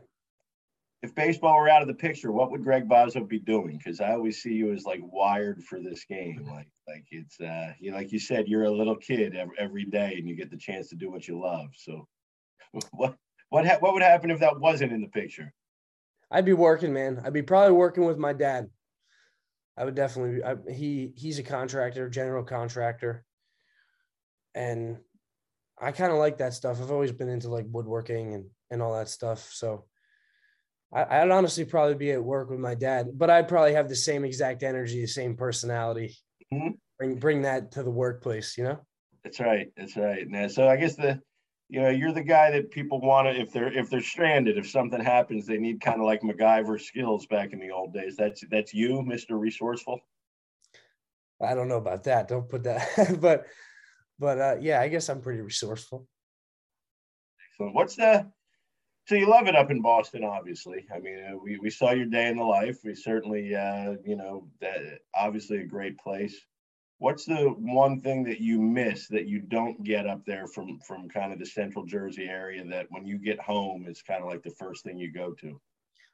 If 1.02 1.16
baseball 1.16 1.58
were 1.58 1.68
out 1.68 1.82
of 1.82 1.88
the 1.88 1.94
picture, 1.94 2.30
what 2.30 2.52
would 2.52 2.62
Greg 2.62 2.88
Bozzo 2.88 3.26
be 3.26 3.40
doing? 3.40 3.76
Because 3.76 4.00
I 4.00 4.12
always 4.12 4.40
see 4.40 4.52
you 4.52 4.72
as 4.72 4.84
like 4.84 5.00
wired 5.02 5.64
for 5.64 5.80
this 5.80 6.04
game. 6.04 6.46
Like, 6.48 6.68
like 6.86 7.06
it's 7.10 7.40
uh, 7.40 7.72
you 7.80 7.92
like 7.92 8.12
you 8.12 8.20
said, 8.20 8.46
you're 8.46 8.66
a 8.66 8.70
little 8.70 8.94
kid 8.94 9.34
every, 9.34 9.56
every 9.58 9.84
day, 9.84 10.14
and 10.16 10.28
you 10.28 10.36
get 10.36 10.52
the 10.52 10.56
chance 10.56 10.90
to 10.90 10.94
do 10.94 11.10
what 11.10 11.26
you 11.26 11.40
love. 11.40 11.70
So, 11.74 12.06
what 12.92 13.16
what 13.48 13.66
ha- 13.66 13.78
what 13.80 13.94
would 13.94 14.02
happen 14.02 14.30
if 14.30 14.38
that 14.38 14.60
wasn't 14.60 14.92
in 14.92 15.00
the 15.00 15.08
picture? 15.08 15.52
I'd 16.32 16.46
be 16.46 16.54
working, 16.54 16.94
man. 16.94 17.20
I'd 17.24 17.34
be 17.34 17.42
probably 17.42 17.72
working 17.72 18.06
with 18.06 18.16
my 18.16 18.32
dad. 18.32 18.70
I 19.76 19.84
would 19.84 19.94
definitely. 19.94 20.36
Be, 20.36 20.44
I, 20.44 20.56
he 20.72 21.12
he's 21.14 21.38
a 21.38 21.42
contractor, 21.42 22.08
general 22.08 22.42
contractor, 22.42 23.24
and 24.54 24.98
I 25.78 25.92
kind 25.92 26.10
of 26.10 26.18
like 26.18 26.38
that 26.38 26.54
stuff. 26.54 26.80
I've 26.80 26.90
always 26.90 27.12
been 27.12 27.28
into 27.28 27.48
like 27.48 27.66
woodworking 27.68 28.34
and 28.34 28.46
and 28.70 28.80
all 28.80 28.94
that 28.94 29.08
stuff. 29.08 29.50
So 29.52 29.84
I, 30.92 31.22
would 31.22 31.32
honestly 31.32 31.64
probably 31.64 31.94
be 31.94 32.12
at 32.12 32.22
work 32.22 32.50
with 32.50 32.58
my 32.58 32.74
dad, 32.74 33.10
but 33.14 33.30
I'd 33.30 33.48
probably 33.48 33.74
have 33.74 33.88
the 33.88 33.96
same 33.96 34.24
exact 34.24 34.62
energy, 34.62 35.00
the 35.00 35.06
same 35.06 35.36
personality. 35.36 36.16
Mm-hmm. 36.52 36.72
Bring 36.98 37.14
bring 37.16 37.42
that 37.42 37.72
to 37.72 37.82
the 37.82 37.90
workplace, 37.90 38.56
you 38.56 38.64
know. 38.64 38.78
That's 39.22 39.40
right. 39.40 39.68
That's 39.76 39.96
right. 39.96 40.28
Now, 40.28 40.48
so 40.48 40.68
I 40.68 40.76
guess 40.76 40.96
the 40.96 41.20
you 41.72 41.80
know, 41.80 41.88
you're 41.88 42.12
the 42.12 42.22
guy 42.22 42.50
that 42.50 42.70
people 42.70 43.00
want 43.00 43.26
to 43.26 43.40
if 43.40 43.50
they're 43.50 43.72
if 43.72 43.88
they're 43.88 44.02
stranded, 44.02 44.58
if 44.58 44.68
something 44.68 45.00
happens, 45.00 45.46
they 45.46 45.56
need 45.56 45.80
kind 45.80 46.00
of 46.00 46.04
like 46.04 46.20
MacGyver 46.20 46.78
skills 46.78 47.24
back 47.24 47.54
in 47.54 47.58
the 47.58 47.70
old 47.70 47.94
days. 47.94 48.14
That's 48.14 48.44
that's 48.50 48.74
you, 48.74 49.02
Mr. 49.08 49.40
Resourceful. 49.40 49.98
I 51.40 51.54
don't 51.54 51.68
know 51.68 51.78
about 51.78 52.04
that. 52.04 52.28
Don't 52.28 52.46
put 52.46 52.64
that, 52.64 53.16
but 53.22 53.46
but 54.18 54.38
uh, 54.38 54.56
yeah, 54.60 54.82
I 54.82 54.88
guess 54.88 55.08
I'm 55.08 55.22
pretty 55.22 55.40
resourceful. 55.40 56.06
Excellent. 57.48 57.74
What's 57.74 57.96
the 57.96 58.30
so 59.06 59.14
you 59.14 59.30
love 59.30 59.46
it 59.46 59.56
up 59.56 59.70
in 59.70 59.80
Boston, 59.80 60.24
obviously. 60.24 60.84
I 60.94 60.98
mean, 60.98 61.24
uh, 61.24 61.38
we, 61.42 61.56
we 61.56 61.70
saw 61.70 61.92
your 61.92 62.04
day 62.04 62.28
in 62.28 62.36
the 62.36 62.44
life. 62.44 62.80
We 62.84 62.94
certainly, 62.94 63.54
uh, 63.54 63.94
you 64.04 64.16
know, 64.16 64.46
that 64.60 65.00
obviously 65.14 65.60
a 65.60 65.64
great 65.64 65.98
place 65.98 66.38
what's 67.02 67.24
the 67.24 67.52
one 67.58 68.00
thing 68.00 68.22
that 68.22 68.40
you 68.40 68.60
miss 68.60 69.08
that 69.08 69.26
you 69.26 69.40
don't 69.40 69.82
get 69.82 70.06
up 70.06 70.24
there 70.24 70.46
from 70.46 70.78
from 70.86 71.08
kind 71.08 71.32
of 71.32 71.38
the 71.40 71.44
central 71.44 71.84
jersey 71.84 72.28
area 72.28 72.64
that 72.64 72.86
when 72.90 73.04
you 73.04 73.18
get 73.18 73.40
home 73.40 73.86
is 73.88 74.02
kind 74.02 74.22
of 74.22 74.28
like 74.28 74.42
the 74.44 74.50
first 74.50 74.84
thing 74.84 74.96
you 74.96 75.12
go 75.12 75.32
to? 75.32 75.60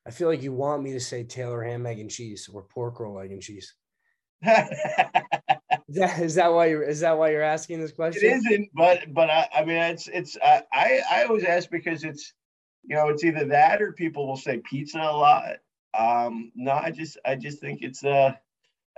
I 0.06 0.10
feel 0.10 0.28
like 0.28 0.42
you 0.42 0.54
want 0.54 0.82
me 0.82 0.92
to 0.92 1.00
say 1.00 1.24
taylor 1.24 1.62
ham 1.62 1.84
egg 1.84 1.98
and 1.98 2.10
cheese 2.10 2.48
or 2.50 2.62
pork 2.62 3.00
roll 3.00 3.20
egg 3.20 3.32
and 3.32 3.42
cheese. 3.42 3.74
Is, 5.90 5.96
that, 5.96 6.18
is 6.20 6.34
that 6.36 6.52
why 6.52 6.66
you're 6.66 6.82
is 6.82 7.00
that 7.00 7.16
why 7.18 7.30
you're 7.30 7.42
asking 7.42 7.80
this 7.80 7.92
question? 7.92 8.22
it 8.22 8.36
isn't 8.36 8.68
but 8.74 9.12
but 9.12 9.30
i, 9.30 9.48
I 9.54 9.64
mean 9.64 9.78
it's 9.78 10.06
it's 10.08 10.36
I, 10.42 10.62
I 10.72 11.00
i 11.10 11.24
always 11.24 11.44
ask 11.44 11.70
because 11.70 12.04
it's 12.04 12.34
you 12.84 12.94
know 12.94 13.08
it's 13.08 13.24
either 13.24 13.46
that 13.46 13.80
or 13.80 13.92
people 13.92 14.26
will 14.26 14.36
say 14.36 14.60
pizza 14.68 14.98
a 14.98 15.00
lot. 15.00 15.56
Um 15.98 16.52
no 16.54 16.72
i 16.72 16.90
just 16.90 17.18
i 17.24 17.34
just 17.34 17.60
think 17.60 17.80
it's 17.82 18.04
uh 18.04 18.32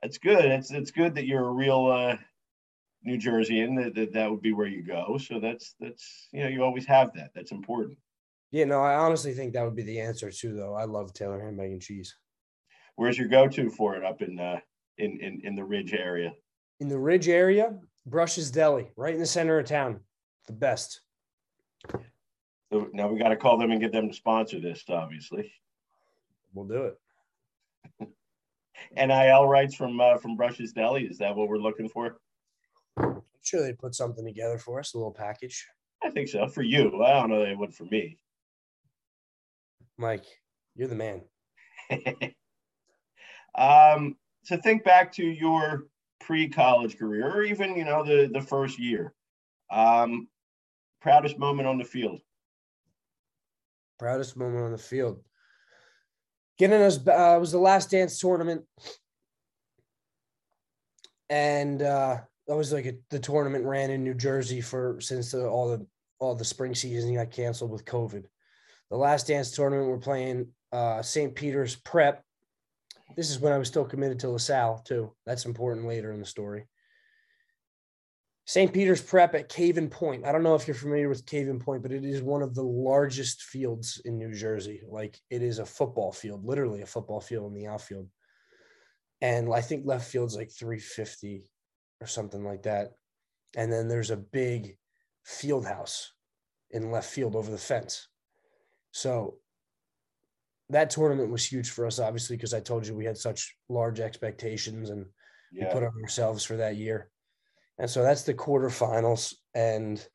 it's 0.02 0.18
good. 0.18 0.44
It's 0.44 0.70
it's 0.70 0.90
good 0.90 1.14
that 1.14 1.26
you're 1.26 1.46
a 1.46 1.52
real 1.52 1.86
uh, 1.86 2.16
New 3.02 3.18
Jerseyan. 3.18 3.82
That, 3.82 3.94
that 3.94 4.12
that 4.14 4.30
would 4.30 4.42
be 4.42 4.52
where 4.52 4.66
you 4.66 4.82
go. 4.82 5.18
So 5.18 5.40
that's 5.40 5.74
that's 5.80 6.28
you 6.32 6.42
know 6.42 6.48
you 6.48 6.62
always 6.62 6.86
have 6.86 7.12
that. 7.14 7.30
That's 7.34 7.52
important. 7.52 7.98
Yeah, 8.50 8.64
no, 8.64 8.80
I 8.80 8.96
honestly 8.96 9.32
think 9.32 9.52
that 9.52 9.64
would 9.64 9.76
be 9.76 9.82
the 9.82 10.00
answer 10.00 10.30
too. 10.30 10.54
Though 10.54 10.74
I 10.74 10.84
love 10.84 11.12
Taylor 11.12 11.40
ham, 11.40 11.58
and 11.60 11.82
cheese. 11.82 12.14
Where's 12.96 13.16
your 13.16 13.28
go-to 13.28 13.70
for 13.70 13.94
it 13.94 14.04
up 14.04 14.22
in 14.22 14.38
uh, 14.38 14.60
in 14.98 15.18
in 15.20 15.40
in 15.44 15.54
the 15.54 15.64
Ridge 15.64 15.94
area? 15.94 16.32
In 16.80 16.88
the 16.88 16.98
Ridge 16.98 17.28
area, 17.28 17.78
Brush's 18.06 18.50
Deli, 18.50 18.90
right 18.96 19.14
in 19.14 19.20
the 19.20 19.26
center 19.26 19.58
of 19.58 19.66
town. 19.66 20.00
The 20.46 20.52
best. 20.54 21.00
So 22.72 22.88
now 22.92 23.08
we 23.08 23.18
got 23.18 23.28
to 23.28 23.36
call 23.36 23.58
them 23.58 23.70
and 23.70 23.80
get 23.80 23.92
them 23.92 24.08
to 24.08 24.14
sponsor 24.14 24.60
this. 24.60 24.84
Obviously, 24.88 25.52
we'll 26.54 26.66
do 26.66 26.84
it. 26.84 28.08
NIL 28.96 29.46
rights 29.46 29.74
from 29.74 30.00
uh, 30.00 30.16
from 30.18 30.36
Brush's 30.36 30.72
Deli. 30.72 31.04
Is 31.04 31.18
that 31.18 31.34
what 31.34 31.48
we're 31.48 31.58
looking 31.58 31.88
for? 31.88 32.18
I'm 32.98 33.22
sure 33.42 33.62
they 33.62 33.72
put 33.72 33.94
something 33.94 34.24
together 34.24 34.58
for 34.58 34.80
us, 34.80 34.94
a 34.94 34.98
little 34.98 35.12
package. 35.12 35.66
I 36.02 36.10
think 36.10 36.28
so. 36.28 36.48
For 36.48 36.62
you, 36.62 37.02
I 37.04 37.12
don't 37.12 37.30
know 37.30 37.44
they 37.44 37.54
would 37.54 37.74
for 37.74 37.84
me. 37.84 38.18
Mike, 39.96 40.24
you're 40.74 40.88
the 40.88 40.94
man. 40.94 41.22
um, 43.54 44.16
so 44.42 44.56
think 44.56 44.82
back 44.84 45.12
to 45.12 45.24
your 45.24 45.86
pre-college 46.20 46.98
career, 46.98 47.30
or 47.30 47.42
even 47.42 47.76
you 47.76 47.84
know 47.84 48.04
the 48.04 48.28
the 48.32 48.40
first 48.40 48.78
year. 48.78 49.14
Um, 49.70 50.26
proudest 51.00 51.38
moment 51.38 51.68
on 51.68 51.78
the 51.78 51.84
field. 51.84 52.20
Proudest 53.98 54.36
moment 54.36 54.64
on 54.64 54.72
the 54.72 54.78
field 54.78 55.22
getting 56.60 56.82
us 56.82 56.98
uh, 57.08 57.38
was 57.40 57.52
the 57.52 57.58
last 57.58 57.90
dance 57.90 58.20
tournament. 58.20 58.62
And 61.30 61.80
uh 61.80 62.18
that 62.46 62.56
was 62.56 62.72
like 62.72 62.86
a, 62.86 62.94
the 63.10 63.18
tournament 63.18 63.64
ran 63.64 63.90
in 63.90 64.04
new 64.04 64.14
jersey 64.14 64.60
for 64.60 65.00
since 65.00 65.30
the, 65.32 65.46
all 65.48 65.68
the 65.68 65.86
all 66.18 66.34
the 66.34 66.44
spring 66.44 66.74
season 66.74 67.14
got 67.14 67.30
canceled 67.30 67.70
with 67.70 67.84
covid. 67.84 68.24
The 68.90 68.96
last 68.96 69.28
dance 69.28 69.52
tournament 69.52 69.88
we're 69.88 69.98
playing 69.98 70.48
uh 70.70 71.00
st 71.00 71.34
peter's 71.34 71.76
prep. 71.76 72.22
This 73.16 73.30
is 73.30 73.38
when 73.38 73.52
i 73.52 73.58
was 73.58 73.68
still 73.68 73.84
committed 73.84 74.18
to 74.20 74.28
lasalle 74.28 74.84
too. 74.84 75.12
That's 75.24 75.46
important 75.46 75.86
later 75.86 76.12
in 76.12 76.20
the 76.20 76.26
story 76.26 76.66
St. 78.46 78.72
Peter's 78.72 79.00
Prep 79.00 79.34
at 79.34 79.48
Caven 79.48 79.88
Point. 79.88 80.26
I 80.26 80.32
don't 80.32 80.42
know 80.42 80.54
if 80.54 80.66
you're 80.66 80.74
familiar 80.74 81.08
with 81.08 81.26
Caven 81.26 81.60
Point, 81.60 81.82
but 81.82 81.92
it 81.92 82.04
is 82.04 82.22
one 82.22 82.42
of 82.42 82.54
the 82.54 82.64
largest 82.64 83.42
fields 83.42 84.00
in 84.04 84.18
New 84.18 84.34
Jersey. 84.34 84.82
Like 84.88 85.18
it 85.30 85.42
is 85.42 85.58
a 85.58 85.66
football 85.66 86.12
field, 86.12 86.44
literally 86.44 86.82
a 86.82 86.86
football 86.86 87.20
field 87.20 87.52
in 87.52 87.54
the 87.54 87.68
outfield. 87.68 88.08
And 89.20 89.52
I 89.52 89.60
think 89.60 89.86
left 89.86 90.10
field's 90.10 90.36
like 90.36 90.50
350 90.50 91.44
or 92.00 92.06
something 92.06 92.42
like 92.42 92.62
that. 92.62 92.92
And 93.56 93.72
then 93.72 93.88
there's 93.88 94.10
a 94.10 94.16
big 94.16 94.76
field 95.24 95.66
house 95.66 96.12
in 96.70 96.90
left 96.90 97.10
field 97.10 97.36
over 97.36 97.50
the 97.50 97.58
fence. 97.58 98.08
So 98.92 99.36
that 100.70 100.90
tournament 100.90 101.30
was 101.30 101.44
huge 101.44 101.70
for 101.70 101.86
us, 101.86 101.98
obviously, 101.98 102.36
because 102.36 102.54
I 102.54 102.60
told 102.60 102.86
you 102.86 102.94
we 102.94 103.04
had 103.04 103.18
such 103.18 103.54
large 103.68 104.00
expectations 104.00 104.90
and 104.90 105.06
yeah. 105.52 105.66
we 105.66 105.72
put 105.72 105.82
on 105.82 105.92
ourselves 106.02 106.44
for 106.44 106.56
that 106.56 106.76
year. 106.76 107.09
And 107.80 107.88
so 107.88 108.02
that's 108.02 108.24
the 108.24 108.34
quarterfinals, 108.34 109.34
and 109.54 110.06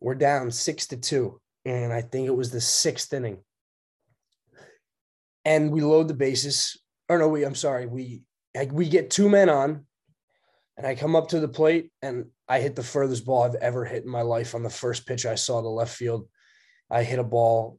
we're 0.00 0.16
down 0.16 0.50
six 0.50 0.88
to 0.88 0.96
two. 0.96 1.40
And 1.64 1.92
I 1.92 2.02
think 2.02 2.26
it 2.26 2.36
was 2.36 2.50
the 2.50 2.60
sixth 2.60 3.12
inning. 3.12 3.38
And 5.44 5.70
we 5.70 5.80
load 5.80 6.08
the 6.08 6.14
bases. 6.14 6.76
Or 7.08 7.18
no, 7.18 7.28
we 7.28 7.44
I'm 7.44 7.54
sorry, 7.54 7.86
we 7.86 8.22
we 8.72 8.88
get 8.88 9.10
two 9.10 9.28
men 9.28 9.48
on, 9.48 9.86
and 10.76 10.86
I 10.86 10.96
come 10.96 11.14
up 11.14 11.28
to 11.28 11.38
the 11.38 11.48
plate 11.48 11.92
and 12.02 12.26
I 12.48 12.60
hit 12.60 12.74
the 12.74 12.82
furthest 12.82 13.24
ball 13.24 13.44
I've 13.44 13.54
ever 13.54 13.84
hit 13.84 14.02
in 14.02 14.10
my 14.10 14.22
life 14.22 14.56
on 14.56 14.64
the 14.64 14.70
first 14.70 15.06
pitch 15.06 15.24
I 15.24 15.36
saw 15.36 15.62
the 15.62 15.68
left 15.68 15.94
field. 15.94 16.28
I 16.90 17.04
hit 17.04 17.20
a 17.20 17.24
ball 17.24 17.78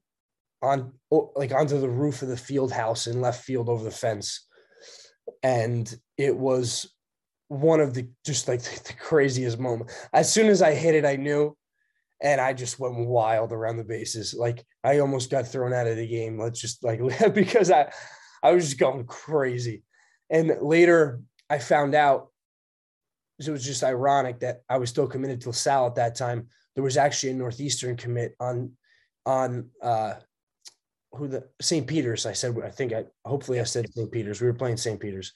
on 0.62 0.94
like 1.12 1.54
onto 1.54 1.80
the 1.80 1.90
roof 1.90 2.22
of 2.22 2.30
the 2.30 2.38
field 2.38 2.72
house 2.72 3.08
in 3.08 3.20
left 3.20 3.44
field 3.44 3.68
over 3.68 3.84
the 3.84 3.92
fence. 3.92 4.48
And 5.44 5.94
it 6.18 6.38
was 6.38 6.95
one 7.62 7.80
of 7.80 7.94
the 7.94 8.08
just 8.26 8.48
like 8.48 8.62
the 8.84 8.94
craziest 8.94 9.60
moment. 9.60 9.92
As 10.14 10.32
soon 10.32 10.48
as 10.48 10.62
I 10.62 10.74
hit 10.74 10.96
it, 10.96 11.06
I 11.06 11.16
knew 11.16 11.56
and 12.22 12.40
I 12.40 12.54
just 12.54 12.80
went 12.80 12.96
wild 12.96 13.52
around 13.52 13.78
the 13.78 13.84
bases. 13.84 14.34
Like 14.34 14.66
I 14.84 15.00
almost 15.00 15.30
got 15.30 15.48
thrown 15.48 15.74
out 15.74 15.88
of 15.88 15.98
the 15.98 16.08
game. 16.08 16.40
Let's 16.40 16.62
just 16.62 16.84
like 16.84 17.02
because 17.34 17.72
I 17.72 17.92
I 18.42 18.52
was 18.52 18.66
just 18.66 18.80
going 18.80 19.06
crazy. 19.06 19.84
And 20.30 20.52
later 20.62 21.22
I 21.50 21.60
found 21.60 21.96
out 21.96 22.30
it 23.38 23.50
was 23.50 23.66
just 23.66 23.84
ironic 23.84 24.40
that 24.40 24.62
I 24.70 24.78
was 24.78 24.90
still 24.90 25.08
committed 25.08 25.42
to 25.42 25.50
LaSalle 25.50 25.88
at 25.88 25.96
that 25.96 26.16
time. 26.16 26.48
There 26.74 26.84
was 26.84 26.98
actually 26.98 27.32
a 27.32 27.36
Northeastern 27.36 27.98
commit 27.98 28.36
on 28.40 28.72
on 29.26 29.70
uh 29.82 30.16
who 31.12 31.28
the 31.28 31.48
St. 31.62 31.88
Peter's. 31.88 32.26
I 32.26 32.34
said 32.34 32.56
I 32.64 32.70
think 32.70 32.94
I 32.94 33.06
hopefully 33.26 33.60
I 33.60 33.64
said 33.64 33.92
St. 33.94 34.12
Peter's. 34.12 34.42
We 34.42 34.48
were 34.48 34.54
playing 34.54 34.78
St. 34.78 35.00
Peter's. 35.00 35.34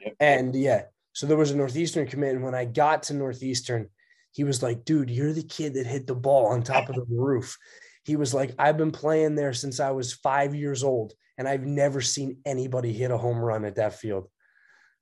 Yep. 0.00 0.14
And 0.20 0.54
yeah, 0.54 0.82
so 1.18 1.26
there 1.26 1.36
was 1.36 1.50
a 1.50 1.56
Northeastern 1.56 2.06
commit. 2.06 2.36
And 2.36 2.44
when 2.44 2.54
I 2.54 2.64
got 2.64 3.02
to 3.04 3.12
Northeastern, 3.12 3.88
he 4.30 4.44
was 4.44 4.62
like, 4.62 4.84
dude, 4.84 5.10
you're 5.10 5.32
the 5.32 5.42
kid 5.42 5.74
that 5.74 5.84
hit 5.84 6.06
the 6.06 6.14
ball 6.14 6.46
on 6.46 6.62
top 6.62 6.88
of 6.88 6.94
the 6.94 7.04
roof. 7.10 7.58
He 8.04 8.14
was 8.14 8.32
like, 8.32 8.54
I've 8.56 8.76
been 8.76 8.92
playing 8.92 9.34
there 9.34 9.52
since 9.52 9.80
I 9.80 9.90
was 9.90 10.12
five 10.12 10.54
years 10.54 10.84
old, 10.84 11.14
and 11.36 11.48
I've 11.48 11.66
never 11.66 12.00
seen 12.00 12.38
anybody 12.46 12.92
hit 12.92 13.10
a 13.10 13.18
home 13.18 13.38
run 13.38 13.64
at 13.64 13.74
that 13.74 13.94
field. 13.94 14.28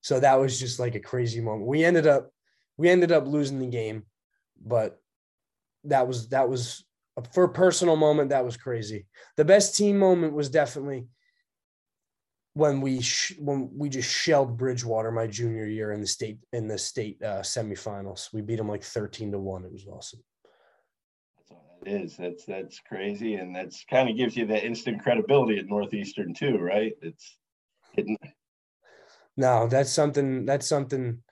So 0.01 0.19
that 0.19 0.41
was 0.41 0.59
just 0.59 0.81
like 0.81 0.95
a 0.95 1.01
crazy 1.01 1.43
moment. 1.43 1.69
We 1.69 1.85
ended 1.85 2.07
up 2.07 2.31
we 2.79 2.89
ended 2.89 3.13
up 3.13 3.27
losing 3.27 3.59
the 3.59 3.67
game, 3.67 4.05
but 4.59 4.99
that 5.85 6.09
was 6.09 6.31
that 6.31 6.49
was 6.49 6.83
for 7.35 7.45
a 7.45 7.53
personal 7.53 7.97
moment 7.97 8.31
that 8.31 8.47
was 8.47 8.57
crazy. 8.57 9.07
The 9.37 9.45
best 9.45 9.77
team 9.77 9.99
moment 9.99 10.33
was 10.33 10.49
definitely 10.49 11.09
when 12.57 12.81
we 12.81 13.03
sh- 13.03 13.35
when 13.39 13.69
we 13.77 13.91
just 13.91 14.11
shelled 14.11 14.57
Bridgewater 14.57 15.11
my 15.13 15.27
junior 15.27 15.67
year 15.67 15.93
in 15.93 16.01
the 16.01 16.07
state 16.07 16.39
in 16.55 16.67
the 16.67 16.79
state 16.79 17.23
uh, 17.23 17.41
semifinals. 17.43 18.33
We 18.33 18.41
beat 18.41 18.57
them 18.57 18.69
like 18.69 18.83
thirteen 18.83 19.31
to 19.33 19.39
one. 19.39 19.63
It 19.67 19.73
was 19.73 19.87
awesome. 19.87 20.21
That's 21.37 21.51
all 21.51 21.79
that 21.83 21.91
is. 21.91 22.17
That's 22.17 22.47
that's 22.47 22.81
crazy, 22.81 23.35
and 23.35 23.55
that's 23.55 23.85
kind 23.85 24.09
of 24.09 24.17
gives 24.17 24.39
you 24.39 24.47
that 24.47 24.65
instant 24.65 25.03
credibility 25.03 25.59
at 25.59 25.67
Northeastern 25.67 26.33
too, 26.33 26.57
right? 26.57 26.95
It's 27.03 27.37
hitting. 27.93 28.17
No, 29.37 29.67
that's 29.67 29.93
something. 29.93 30.47
That's 30.47 30.67
something 30.67 31.23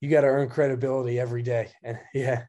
you 0.00 0.10
got 0.10 0.20
to 0.20 0.28
earn 0.28 0.48
credibility 0.48 1.18
every 1.18 1.42
day. 1.42 1.70
And 1.82 1.98
yeah. 2.14 2.44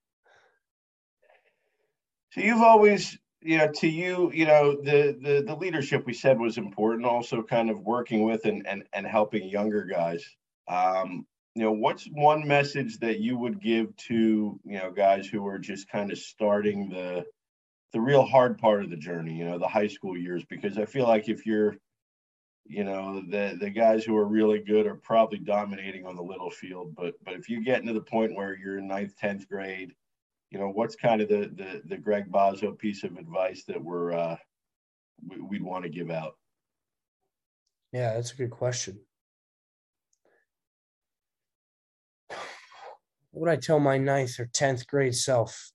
So 2.34 2.42
you've 2.42 2.62
always, 2.62 3.18
you 3.44 3.58
know, 3.58 3.72
to 3.72 3.88
you, 3.88 4.32
you 4.34 4.46
know, 4.46 4.76
the 4.76 5.18
the 5.22 5.44
the 5.46 5.56
leadership 5.56 6.06
we 6.06 6.14
said 6.14 6.40
was 6.40 6.58
important. 6.58 7.06
Also, 7.06 7.44
kind 7.44 7.70
of 7.70 7.80
working 7.82 8.24
with 8.24 8.46
and 8.46 8.66
and 8.68 8.84
and 8.94 9.06
helping 9.06 9.50
younger 9.50 9.84
guys. 9.84 10.26
Um, 10.68 11.26
you 11.56 11.64
know, 11.64 11.72
what's 11.72 12.06
one 12.06 12.48
message 12.48 13.00
that 13.00 13.20
you 13.20 13.38
would 13.38 13.62
give 13.62 13.96
to 14.08 14.60
you 14.64 14.78
know 14.78 14.92
guys 14.92 15.28
who 15.28 15.46
are 15.48 15.60
just 15.60 15.90
kind 15.90 16.12
of 16.12 16.18
starting 16.18 16.90
the 16.90 17.26
the 17.92 18.02
real 18.02 18.24
hard 18.24 18.58
part 18.58 18.84
of 18.84 18.90
the 18.90 18.98
journey? 18.98 19.38
You 19.38 19.46
know, 19.46 19.60
the 19.60 19.68
high 19.68 19.88
school 19.88 20.18
years, 20.18 20.44
because 20.46 20.78
I 20.78 20.86
feel 20.86 21.08
like 21.08 21.30
if 21.30 21.46
you're 21.46 21.78
you 22.66 22.84
know 22.84 23.22
the 23.30 23.58
the 23.60 23.70
guys 23.70 24.06
who 24.06 24.16
are 24.16 24.26
really 24.26 24.60
good 24.60 24.86
are 24.88 24.96
probably 24.96 25.38
dominating 25.38 26.06
on 26.06 26.16
the 26.16 26.22
little 26.22 26.50
field 26.50 26.96
but 26.96 27.14
but 27.24 27.34
if 27.34 27.50
you 27.50 27.62
get 27.62 27.82
into 27.82 27.92
the 27.92 28.00
point 28.00 28.34
where 28.36 28.58
you're 28.58 28.78
in 28.78 28.88
ninth 28.88 29.14
10th 29.22 29.48
grade 29.50 29.92
you 30.54 30.60
know 30.60 30.70
what's 30.70 30.96
kind 30.96 31.20
of 31.20 31.28
the 31.28 31.52
the, 31.56 31.82
the 31.86 31.98
greg 31.98 32.32
bozzo 32.32 32.78
piece 32.78 33.04
of 33.04 33.18
advice 33.18 33.64
that 33.68 33.84
we're 33.84 34.14
uh 34.14 34.38
we, 35.28 35.42
we'd 35.42 35.64
want 35.64 35.84
to 35.84 35.90
give 35.90 36.12
out? 36.12 36.34
Yeah 37.92 38.14
that's 38.14 38.32
a 38.32 38.36
good 38.36 38.52
question. 38.52 39.00
What 42.30 43.42
would 43.42 43.50
i 43.50 43.56
tell 43.56 43.80
my 43.80 43.98
ninth 43.98 44.40
or 44.40 44.46
10th 44.46 44.86
grade 44.86 45.16
self? 45.16 45.72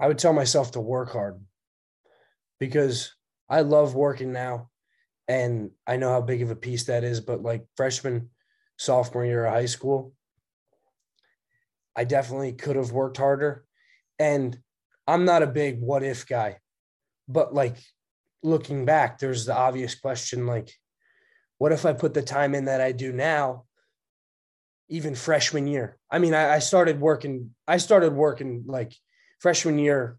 I 0.00 0.08
would 0.08 0.18
tell 0.18 0.32
myself 0.32 0.72
to 0.72 0.80
work 0.80 1.12
hard 1.12 1.38
because 2.58 3.14
I 3.48 3.60
love 3.60 3.94
working 3.94 4.32
now 4.32 4.70
and 5.28 5.70
I 5.86 5.96
know 5.98 6.08
how 6.08 6.22
big 6.22 6.40
of 6.40 6.50
a 6.50 6.56
piece 6.56 6.84
that 6.84 7.04
is, 7.04 7.20
but 7.20 7.42
like 7.42 7.66
freshman, 7.76 8.30
sophomore 8.78 9.24
year 9.24 9.44
of 9.44 9.52
high 9.52 9.66
school, 9.66 10.14
I 11.96 12.04
definitely 12.04 12.52
could 12.52 12.76
have 12.76 12.92
worked 12.92 13.16
harder. 13.16 13.64
And 14.18 14.58
I'm 15.06 15.24
not 15.24 15.42
a 15.42 15.46
big 15.46 15.80
what 15.80 16.02
if 16.02 16.26
guy, 16.26 16.58
but 17.28 17.54
like 17.54 17.76
looking 18.42 18.84
back, 18.84 19.18
there's 19.18 19.46
the 19.46 19.56
obvious 19.56 19.94
question 19.94 20.46
like, 20.46 20.72
what 21.58 21.72
if 21.72 21.86
I 21.86 21.92
put 21.92 22.14
the 22.14 22.22
time 22.22 22.54
in 22.54 22.66
that 22.66 22.80
I 22.80 22.92
do 22.92 23.12
now, 23.12 23.64
even 24.88 25.14
freshman 25.14 25.66
year? 25.66 25.98
I 26.10 26.18
mean, 26.18 26.34
I, 26.34 26.54
I 26.54 26.58
started 26.58 27.00
working, 27.00 27.54
I 27.66 27.76
started 27.78 28.12
working 28.12 28.64
like 28.66 28.94
freshman 29.40 29.78
year. 29.78 30.18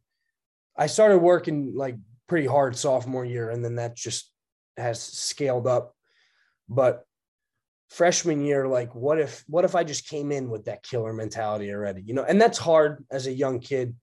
I 0.78 0.88
started 0.88 1.20
working 1.20 1.74
like 1.76 1.96
pretty 2.28 2.48
hard 2.48 2.78
sophomore 2.78 3.26
year, 3.26 3.50
and 3.50 3.64
then 3.64 3.76
that 3.76 3.96
just 3.96 4.32
has 4.78 5.02
scaled 5.02 5.68
up. 5.68 5.96
But 6.68 7.06
freshman 7.90 8.42
year, 8.42 8.68
like 8.68 8.94
what 8.96 9.20
if 9.20 9.44
what 9.48 9.66
if 9.66 9.76
I 9.76 9.84
just 9.84 10.08
came 10.08 10.32
in 10.32 10.50
with 10.50 10.66
that 10.66 10.84
killer 10.84 11.14
mentality 11.14 11.72
already? 11.72 12.02
You 12.02 12.14
know, 12.14 12.24
and 12.24 12.40
that's 12.40 12.58
hard 12.58 13.06
as 13.12 13.28
a 13.28 13.34
young 13.34 13.60
kid. 13.60 13.96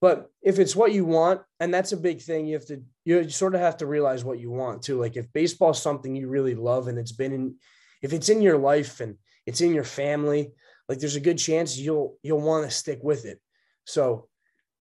But 0.00 0.30
if 0.42 0.58
it's 0.58 0.76
what 0.76 0.92
you 0.92 1.04
want, 1.04 1.40
and 1.58 1.72
that's 1.72 1.92
a 1.92 1.96
big 1.96 2.20
thing, 2.20 2.46
you 2.46 2.54
have 2.54 2.66
to 2.66 2.82
you 3.04 3.28
sort 3.30 3.54
of 3.54 3.60
have 3.60 3.78
to 3.78 3.86
realize 3.86 4.24
what 4.24 4.38
you 4.38 4.50
want 4.50 4.82
too. 4.82 5.00
Like 5.00 5.16
if 5.16 5.32
baseball 5.32 5.70
is 5.70 5.78
something 5.78 6.14
you 6.14 6.28
really 6.28 6.54
love 6.54 6.88
and 6.88 6.98
it's 6.98 7.12
been 7.12 7.32
in 7.32 7.54
if 8.02 8.12
it's 8.12 8.28
in 8.28 8.42
your 8.42 8.58
life 8.58 9.00
and 9.00 9.16
it's 9.46 9.60
in 9.60 9.72
your 9.72 9.84
family, 9.84 10.52
like 10.88 10.98
there's 10.98 11.16
a 11.16 11.20
good 11.20 11.38
chance 11.38 11.78
you'll 11.78 12.18
you'll 12.22 12.40
want 12.40 12.64
to 12.64 12.70
stick 12.70 13.00
with 13.02 13.24
it. 13.24 13.40
So 13.84 14.28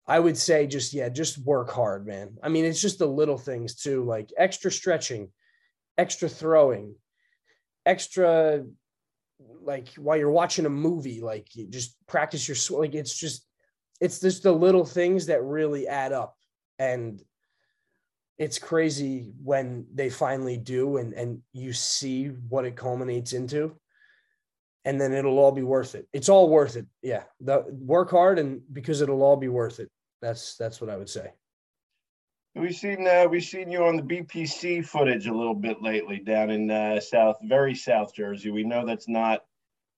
I 0.07 0.19
would 0.19 0.37
say 0.37 0.67
just 0.67 0.93
yeah, 0.93 1.09
just 1.09 1.39
work 1.39 1.71
hard, 1.71 2.07
man. 2.07 2.37
I 2.43 2.49
mean, 2.49 2.65
it's 2.65 2.81
just 2.81 2.99
the 2.99 3.07
little 3.07 3.39
things 3.39 3.75
too, 3.75 4.05
like 4.05 4.31
extra 4.37 4.71
stretching, 4.71 5.31
extra 5.99 6.29
throwing, 6.29 6.95
extra 7.87 8.65
like 9.63 9.89
while 9.97 10.17
you're 10.17 10.31
watching 10.31 10.67
a 10.67 10.71
movie, 10.71 11.21
like 11.21 11.55
you 11.55 11.67
just 11.67 11.97
practice 12.07 12.47
your 12.49 12.81
like 12.81 12.95
it's 12.95 13.15
just 13.15 13.47
it's 14.01 14.21
just 14.21 14.43
the 14.43 14.53
little 14.53 14.85
things 14.85 15.27
that 15.27 15.43
really 15.43 15.87
add 15.89 16.13
up 16.13 16.37
and 16.79 17.23
it's 18.37 18.59
crazy 18.59 19.33
when 19.43 19.87
they 19.95 20.11
finally 20.11 20.57
do 20.57 20.97
and 20.97 21.13
and 21.15 21.41
you 21.53 21.73
see 21.73 22.27
what 22.49 22.65
it 22.65 22.77
culminates 22.77 23.33
into 23.33 23.77
and 24.85 25.01
then 25.01 25.13
it'll 25.13 25.39
all 25.39 25.53
be 25.53 25.63
worth 25.63 25.95
it. 25.95 26.07
It's 26.13 26.29
all 26.29 26.49
worth 26.49 26.77
it. 26.77 26.87
Yeah. 27.03 27.23
The 27.41 27.65
work 27.71 28.11
hard 28.11 28.39
and 28.39 28.61
because 28.73 29.01
it'll 29.01 29.23
all 29.23 29.37
be 29.37 29.49
worth 29.49 29.81
it. 29.81 29.91
That's 30.21 30.57
that's 30.57 30.81
what 30.81 30.91
I 30.91 30.97
would 30.97 31.09
say. 31.09 31.33
We've 32.57 32.75
seen 32.75 33.07
uh, 33.07 33.27
we've 33.29 33.43
seen 33.43 33.71
you 33.71 33.85
on 33.85 33.97
the 33.97 34.03
BPC 34.03 34.87
footage 34.87 35.27
a 35.27 35.35
little 35.35 35.57
bit 35.57 35.83
lately 35.83 36.21
down 36.21 36.51
in 36.51 36.71
uh, 36.71 37.01
South, 37.01 37.37
very 37.43 37.75
South 37.75 38.15
Jersey. 38.15 38.51
We 38.51 38.63
know 38.63 38.87
that's 38.87 39.09
not 39.09 39.45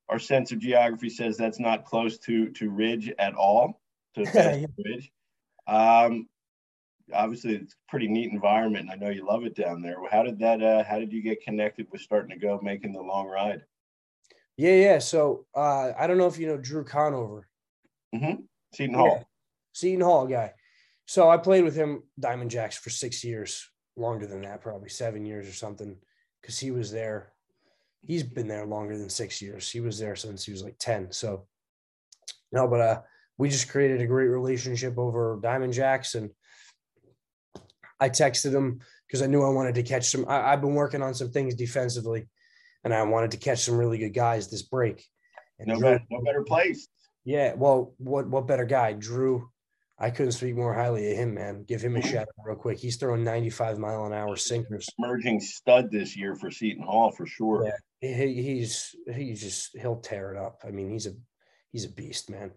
our 0.09 0.19
sense 0.19 0.53
of 0.53 0.59
geography 0.59 1.11
says 1.11 1.37
that's 1.37 1.61
not 1.61 1.85
close 1.85 2.19
to 2.21 2.49
to 2.53 2.71
Ridge 2.71 3.12
at 3.19 3.35
all. 3.35 3.81
To 4.14 4.23
yeah. 4.35 4.66
Ridge. 4.83 5.12
Um, 5.66 6.29
obviously, 7.12 7.57
it's 7.57 7.75
a 7.75 7.90
pretty 7.90 8.09
neat 8.09 8.33
environment. 8.33 8.88
and 8.88 8.90
I 8.90 9.05
know 9.05 9.12
you 9.12 9.27
love 9.27 9.45
it 9.45 9.55
down 9.55 9.83
there. 9.83 9.97
How 10.11 10.23
did 10.23 10.38
that? 10.38 10.62
Uh, 10.62 10.83
how 10.83 10.99
did 10.99 11.12
you 11.12 11.21
get 11.21 11.42
connected 11.42 11.87
with 11.92 12.01
starting 12.01 12.31
to 12.31 12.38
go 12.38 12.59
making 12.62 12.95
the 12.95 13.03
long 13.03 13.27
ride? 13.27 13.62
Yeah, 14.57 14.75
yeah. 14.75 14.99
So 14.99 15.45
uh, 15.55 15.92
I 15.99 16.07
don't 16.07 16.16
know 16.16 16.27
if 16.27 16.38
you 16.38 16.47
know 16.47 16.57
Drew 16.57 16.85
Conover. 16.85 17.49
Mm-hmm. 18.14 18.42
Seton 18.73 18.95
Hall. 18.95 19.16
Yeah. 19.19 19.23
Seton 19.75 20.01
Hall 20.01 20.27
guy. 20.27 20.55
So 21.07 21.31
I 21.31 21.37
played 21.37 21.64
with 21.64 21.77
him 21.77 22.03
Diamond 22.19 22.51
Jacks 22.51 22.77
for 22.77 22.90
six 22.90 23.23
years, 23.23 23.69
longer 23.97 24.27
than 24.27 24.42
that, 24.42 24.61
probably 24.61 24.88
seven 24.88 25.25
years 25.25 25.49
or 25.49 25.53
something, 25.53 25.97
because 26.42 26.59
he 26.59 26.73
was 26.73 26.90
there. 26.90 27.33
He's 28.03 28.25
been 28.25 28.49
there 28.49 28.66
longer 28.66 28.99
than 28.99 29.09
six 29.09 29.40
years. 29.40 29.71
He 29.71 29.81
was 29.81 29.99
there 29.99 30.16
since 30.16 30.45
he 30.45 30.53
was 30.53 30.62
like 30.62 30.77
10. 30.79 31.12
So 31.12 31.47
No, 32.53 32.66
but 32.69 32.81
uh, 32.81 33.01
we 33.38 33.49
just 33.49 33.69
created 33.69 34.01
a 34.01 34.07
great 34.07 34.29
relationship 34.29 34.99
over 34.99 35.38
Diamond 35.42 35.73
Jacks, 35.73 36.14
and 36.14 36.31
I 38.01 38.09
texted 38.09 38.53
him 38.53 38.81
because 39.07 39.23
I 39.23 39.27
knew 39.27 39.42
I 39.42 39.51
wanted 39.51 39.77
to 39.77 39.83
catch 39.83 40.11
some. 40.11 40.27
I, 40.29 40.51
have 40.51 40.61
been 40.61 40.75
working 40.75 41.03
on 41.03 41.14
some 41.14 41.31
things 41.31 41.55
defensively, 41.55 42.29
and 42.85 42.92
I 42.92 43.03
wanted 43.05 43.31
to 43.33 43.37
catch 43.38 43.61
some 43.61 43.79
really 43.79 43.99
good 43.99 44.14
guys 44.14 44.49
this 44.49 44.62
break. 44.62 45.05
And 45.59 45.69
no, 45.69 45.75
Drew, 45.75 45.83
better, 45.83 46.05
no 46.11 46.23
better 46.23 46.42
place. 46.42 46.88
Yeah, 47.25 47.55
well, 47.55 47.95
what 47.99 48.29
what 48.29 48.47
better 48.47 48.64
guy? 48.64 48.92
Drew 48.92 49.49
I 49.99 50.11
couldn't 50.11 50.33
speak 50.33 50.55
more 50.55 50.75
highly 50.75 51.11
of 51.11 51.17
him, 51.17 51.35
man. 51.35 51.65
Give 51.67 51.81
him 51.81 51.97
a 51.97 52.03
shout 52.03 52.29
out 52.29 52.45
real 52.45 52.57
quick. 52.57 52.79
He's 52.79 52.97
throwing 52.97 53.25
95 53.25 53.79
mile 53.79 54.05
an 54.05 54.13
hour 54.13 54.37
sinkers. 54.37 54.87
Emerging 54.99 55.41
stud 55.41 55.91
this 55.91 56.15
year 56.15 56.35
for 56.35 56.51
Seton 56.51 56.83
Hall 56.83 57.11
for 57.11 57.25
sure. 57.25 57.73
Yeah, 58.03 58.17
he, 58.27 58.43
he's 58.43 58.95
he's 59.15 59.41
just 59.41 59.77
he'll 59.79 59.97
tear 59.97 60.35
it 60.35 60.39
up. 60.39 60.61
I 60.67 60.71
mean, 60.71 60.91
he's 60.91 61.07
a 61.07 61.13
he's 61.73 61.87
a 61.87 61.91
beast, 61.91 62.29
man. 62.29 62.51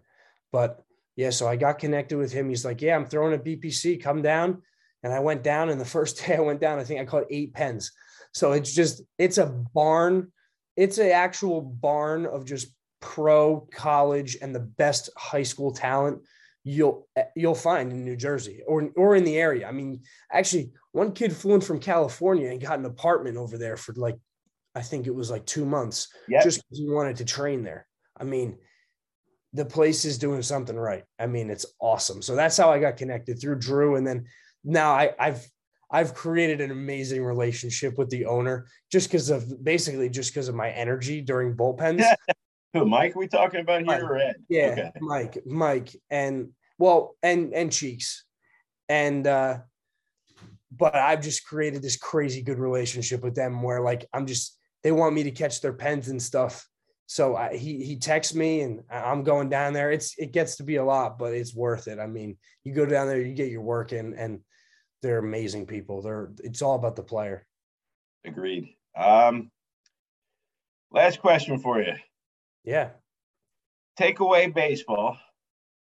But 0.52 0.84
yeah, 1.16 1.30
so 1.30 1.48
I 1.48 1.56
got 1.56 1.78
connected 1.78 2.18
with 2.18 2.30
him. 2.30 2.50
He's 2.50 2.64
like, 2.64 2.82
Yeah, 2.82 2.94
I'm 2.94 3.06
throwing 3.06 3.34
a 3.34 3.38
BPC, 3.38 4.02
come 4.02 4.20
down. 4.20 4.62
And 5.02 5.14
I 5.14 5.20
went 5.20 5.42
down, 5.42 5.70
and 5.70 5.80
the 5.80 5.84
first 5.86 6.24
day 6.26 6.36
I 6.36 6.40
went 6.40 6.60
down, 6.60 6.78
I 6.78 6.84
think 6.84 7.00
I 7.00 7.06
caught 7.06 7.24
eight 7.30 7.54
pens. 7.54 7.92
So 8.32 8.52
it's 8.52 8.74
just 8.74 9.02
it's 9.16 9.38
a 9.38 9.46
barn, 9.46 10.30
it's 10.76 10.98
an 10.98 11.10
actual 11.10 11.62
barn 11.62 12.26
of 12.26 12.44
just 12.44 12.68
pro 13.00 13.66
college 13.72 14.36
and 14.42 14.54
the 14.54 14.60
best 14.60 15.08
high 15.16 15.42
school 15.42 15.72
talent 15.72 16.20
you'll 16.64 17.08
eh, 17.16 17.24
you'll 17.36 17.54
find 17.54 17.92
in 17.92 18.04
New 18.04 18.16
Jersey 18.16 18.62
or 18.66 18.90
or 18.96 19.16
in 19.16 19.24
the 19.24 19.38
area. 19.38 19.66
I 19.66 19.72
mean, 19.72 20.02
actually, 20.32 20.72
one 20.92 21.12
kid 21.12 21.34
flew 21.34 21.54
in 21.54 21.60
from 21.60 21.80
California 21.80 22.50
and 22.50 22.60
got 22.60 22.78
an 22.78 22.84
apartment 22.84 23.36
over 23.36 23.58
there 23.58 23.76
for 23.76 23.92
like, 23.94 24.16
I 24.74 24.82
think 24.82 25.06
it 25.06 25.14
was 25.14 25.30
like 25.30 25.46
two 25.46 25.64
months, 25.64 26.08
yep. 26.28 26.42
just 26.42 26.58
because 26.58 26.78
he 26.78 26.88
wanted 26.88 27.16
to 27.16 27.24
train 27.24 27.62
there. 27.62 27.86
I 28.16 28.24
mean, 28.24 28.58
the 29.52 29.64
place 29.64 30.04
is 30.04 30.18
doing 30.18 30.42
something 30.42 30.76
right. 30.76 31.04
I 31.18 31.26
mean, 31.26 31.50
it's 31.50 31.66
awesome. 31.80 32.22
So 32.22 32.36
that's 32.36 32.56
how 32.56 32.70
I 32.70 32.78
got 32.78 32.96
connected 32.96 33.40
through 33.40 33.58
Drew, 33.58 33.96
and 33.96 34.06
then 34.06 34.26
now 34.64 34.92
I, 34.92 35.12
I've 35.18 35.46
I've 35.92 36.14
created 36.14 36.60
an 36.60 36.70
amazing 36.70 37.24
relationship 37.24 37.98
with 37.98 38.10
the 38.10 38.26
owner 38.26 38.66
just 38.92 39.08
because 39.08 39.28
of 39.30 39.64
basically 39.64 40.08
just 40.08 40.32
because 40.32 40.48
of 40.48 40.54
my 40.54 40.70
energy 40.70 41.20
during 41.20 41.56
bullpens. 41.56 42.04
Who, 42.72 42.86
Mike? 42.86 43.16
Are 43.16 43.18
we 43.18 43.26
talking 43.28 43.60
about 43.60 43.80
here 43.80 43.86
Mike. 43.86 44.02
or 44.02 44.18
Ed? 44.18 44.36
Yeah, 44.48 44.66
okay. 44.72 44.92
Mike, 45.00 45.38
Mike, 45.44 45.96
and 46.08 46.50
well, 46.78 47.16
and 47.22 47.52
and 47.52 47.72
Cheeks, 47.72 48.24
and 48.88 49.26
uh, 49.26 49.58
but 50.70 50.94
I've 50.94 51.20
just 51.20 51.44
created 51.44 51.82
this 51.82 51.96
crazy 51.96 52.42
good 52.42 52.58
relationship 52.58 53.22
with 53.22 53.34
them 53.34 53.62
where 53.62 53.80
like 53.80 54.06
I'm 54.12 54.26
just 54.26 54.56
they 54.82 54.92
want 54.92 55.14
me 55.14 55.24
to 55.24 55.30
catch 55.30 55.60
their 55.60 55.72
pens 55.72 56.08
and 56.08 56.22
stuff. 56.22 56.66
So 57.06 57.34
I, 57.34 57.56
he 57.56 57.84
he 57.84 57.96
texts 57.96 58.34
me 58.34 58.60
and 58.60 58.82
I'm 58.88 59.24
going 59.24 59.48
down 59.48 59.72
there. 59.72 59.90
It's 59.90 60.16
it 60.16 60.32
gets 60.32 60.56
to 60.56 60.62
be 60.62 60.76
a 60.76 60.84
lot, 60.84 61.18
but 61.18 61.34
it's 61.34 61.54
worth 61.54 61.88
it. 61.88 61.98
I 61.98 62.06
mean, 62.06 62.36
you 62.62 62.72
go 62.72 62.86
down 62.86 63.08
there, 63.08 63.20
you 63.20 63.34
get 63.34 63.50
your 63.50 63.62
work 63.62 63.92
in, 63.92 64.14
and 64.14 64.40
they're 65.02 65.18
amazing 65.18 65.66
people. 65.66 66.02
They're 66.02 66.30
it's 66.44 66.62
all 66.62 66.76
about 66.76 66.94
the 66.94 67.02
player. 67.02 67.46
Agreed. 68.24 68.76
Um, 68.96 69.50
last 70.92 71.20
question 71.20 71.58
for 71.58 71.80
you. 71.80 71.94
Yeah. 72.64 72.90
Take 73.96 74.20
away 74.20 74.46
baseball. 74.48 75.18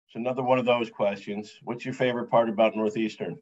It's 0.07 0.17
another 0.17 0.43
one 0.43 0.59
of 0.59 0.65
those 0.65 0.91
questions. 0.91 1.53
What's 1.63 1.85
your 1.85 1.95
favorite 1.95 2.31
part 2.31 2.49
about 2.49 2.77
Northeastern? 2.77 3.37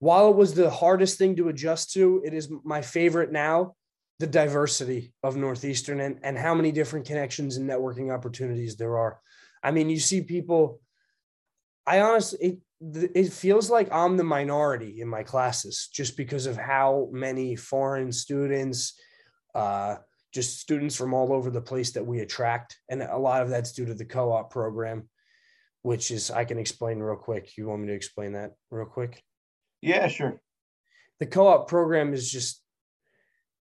While 0.00 0.30
it 0.30 0.36
was 0.36 0.54
the 0.54 0.70
hardest 0.70 1.18
thing 1.18 1.36
to 1.36 1.48
adjust 1.48 1.92
to, 1.92 2.22
it 2.24 2.32
is 2.32 2.50
my 2.64 2.82
favorite 2.82 3.32
now 3.32 3.74
the 4.18 4.26
diversity 4.26 5.12
of 5.22 5.36
Northeastern 5.36 6.00
and, 6.00 6.18
and 6.22 6.36
how 6.36 6.54
many 6.54 6.72
different 6.72 7.06
connections 7.06 7.56
and 7.56 7.68
networking 7.68 8.12
opportunities 8.12 8.76
there 8.76 8.98
are. 8.98 9.20
I 9.62 9.70
mean, 9.70 9.88
you 9.88 10.00
see 10.00 10.22
people, 10.22 10.80
I 11.86 12.00
honestly, 12.00 12.58
it, 12.80 13.32
feels 13.32 13.70
like 13.70 13.92
I'm 13.92 14.16
the 14.16 14.24
minority 14.24 15.00
in 15.00 15.08
my 15.08 15.22
classes 15.22 15.88
just 15.92 16.16
because 16.16 16.46
of 16.46 16.56
how 16.56 17.08
many 17.12 17.56
foreign 17.56 18.12
students, 18.12 18.98
uh, 19.54 19.96
just 20.32 20.60
students 20.60 20.94
from 20.94 21.12
all 21.12 21.32
over 21.32 21.50
the 21.50 21.60
place 21.60 21.92
that 21.92 22.06
we 22.06 22.20
attract. 22.20 22.78
And 22.88 23.02
a 23.02 23.16
lot 23.16 23.42
of 23.42 23.48
that's 23.48 23.72
due 23.72 23.86
to 23.86 23.94
the 23.94 24.04
co 24.04 24.32
op 24.32 24.50
program, 24.50 25.08
which 25.82 26.10
is, 26.10 26.30
I 26.30 26.44
can 26.44 26.58
explain 26.58 27.00
real 27.00 27.16
quick. 27.16 27.56
You 27.56 27.68
want 27.68 27.82
me 27.82 27.88
to 27.88 27.94
explain 27.94 28.32
that 28.34 28.52
real 28.70 28.86
quick? 28.86 29.22
Yeah, 29.80 30.06
sure. 30.08 30.40
The 31.18 31.26
co 31.26 31.48
op 31.48 31.68
program 31.68 32.12
is 32.12 32.30
just, 32.30 32.62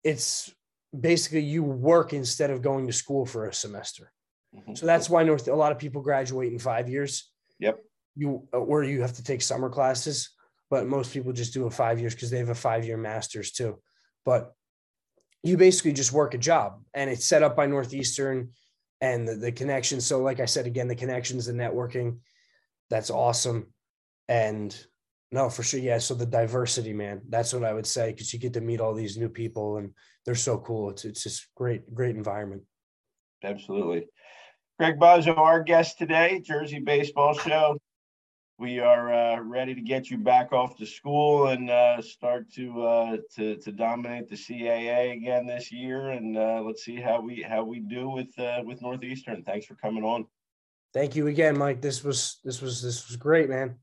it's 0.02 0.52
basically 0.98 1.42
you 1.42 1.62
work 1.62 2.12
instead 2.12 2.50
of 2.50 2.62
going 2.62 2.86
to 2.88 2.92
school 2.92 3.24
for 3.24 3.46
a 3.46 3.54
semester. 3.54 4.10
Mm-hmm. 4.54 4.74
So 4.74 4.86
that's 4.86 5.08
why 5.08 5.22
North, 5.22 5.46
a 5.46 5.54
lot 5.54 5.72
of 5.72 5.78
people 5.78 6.02
graduate 6.02 6.52
in 6.52 6.58
five 6.58 6.88
years. 6.88 7.30
Yep 7.60 7.78
you 8.16 8.48
uh, 8.52 8.58
or 8.58 8.82
you 8.82 9.02
have 9.02 9.14
to 9.14 9.22
take 9.22 9.42
summer 9.42 9.68
classes, 9.68 10.30
but 10.70 10.86
most 10.86 11.12
people 11.12 11.32
just 11.32 11.54
do 11.54 11.66
a 11.66 11.70
five 11.70 12.00
years 12.00 12.14
because 12.14 12.30
they 12.30 12.38
have 12.38 12.48
a 12.48 12.54
five 12.54 12.84
year 12.84 12.96
master's 12.96 13.52
too. 13.52 13.78
But 14.24 14.52
you 15.42 15.56
basically 15.56 15.92
just 15.92 16.12
work 16.12 16.34
a 16.34 16.38
job 16.38 16.82
and 16.94 17.08
it's 17.08 17.26
set 17.26 17.42
up 17.42 17.54
by 17.54 17.66
Northeastern 17.66 18.50
and 19.00 19.28
the, 19.28 19.36
the 19.36 19.52
connections. 19.52 20.04
So, 20.04 20.20
like 20.20 20.40
I 20.40 20.46
said, 20.46 20.66
again, 20.66 20.88
the 20.88 20.96
connections, 20.96 21.46
the 21.46 21.52
networking, 21.52 22.18
that's 22.90 23.10
awesome. 23.10 23.72
And 24.28 24.76
no, 25.30 25.48
for 25.50 25.62
sure. 25.62 25.80
Yeah. 25.80 25.98
So 25.98 26.14
the 26.14 26.26
diversity, 26.26 26.92
man, 26.92 27.20
that's 27.28 27.52
what 27.52 27.64
I 27.64 27.72
would 27.72 27.86
say. 27.86 28.12
Cause 28.12 28.32
you 28.32 28.38
get 28.38 28.54
to 28.54 28.60
meet 28.60 28.80
all 28.80 28.94
these 28.94 29.16
new 29.16 29.28
people 29.28 29.76
and 29.76 29.90
they're 30.24 30.34
so 30.34 30.58
cool. 30.58 30.90
It's, 30.90 31.04
it's 31.04 31.22
just 31.22 31.48
great, 31.54 31.92
great 31.94 32.16
environment. 32.16 32.62
Absolutely. 33.44 34.06
Greg 34.78 34.98
Bozzo, 34.98 35.36
our 35.36 35.62
guest 35.62 35.98
today, 35.98 36.42
Jersey 36.44 36.80
Baseball 36.80 37.34
Show 37.34 37.78
we 38.58 38.80
are 38.80 39.12
uh, 39.12 39.40
ready 39.40 39.74
to 39.74 39.80
get 39.80 40.10
you 40.10 40.16
back 40.16 40.52
off 40.52 40.76
to 40.76 40.86
school 40.86 41.48
and 41.48 41.70
uh, 41.70 42.00
start 42.00 42.50
to, 42.54 42.82
uh, 42.82 43.16
to 43.34 43.56
to 43.56 43.72
dominate 43.72 44.28
the 44.28 44.36
CAA 44.36 45.12
again 45.12 45.46
this 45.46 45.70
year. 45.70 46.10
And 46.10 46.36
uh, 46.36 46.62
let's 46.64 46.84
see 46.84 46.96
how 46.96 47.20
we 47.20 47.42
how 47.42 47.64
we 47.64 47.80
do 47.80 48.08
with 48.08 48.38
uh, 48.38 48.62
with 48.64 48.80
Northeastern. 48.80 49.42
Thanks 49.42 49.66
for 49.66 49.74
coming 49.74 50.04
on. 50.04 50.26
Thank 50.94 51.14
you 51.16 51.26
again, 51.26 51.58
Mike. 51.58 51.82
This 51.82 52.02
was 52.02 52.38
this 52.44 52.62
was 52.62 52.82
this 52.82 53.06
was 53.08 53.16
great, 53.16 53.50
man. 53.50 53.76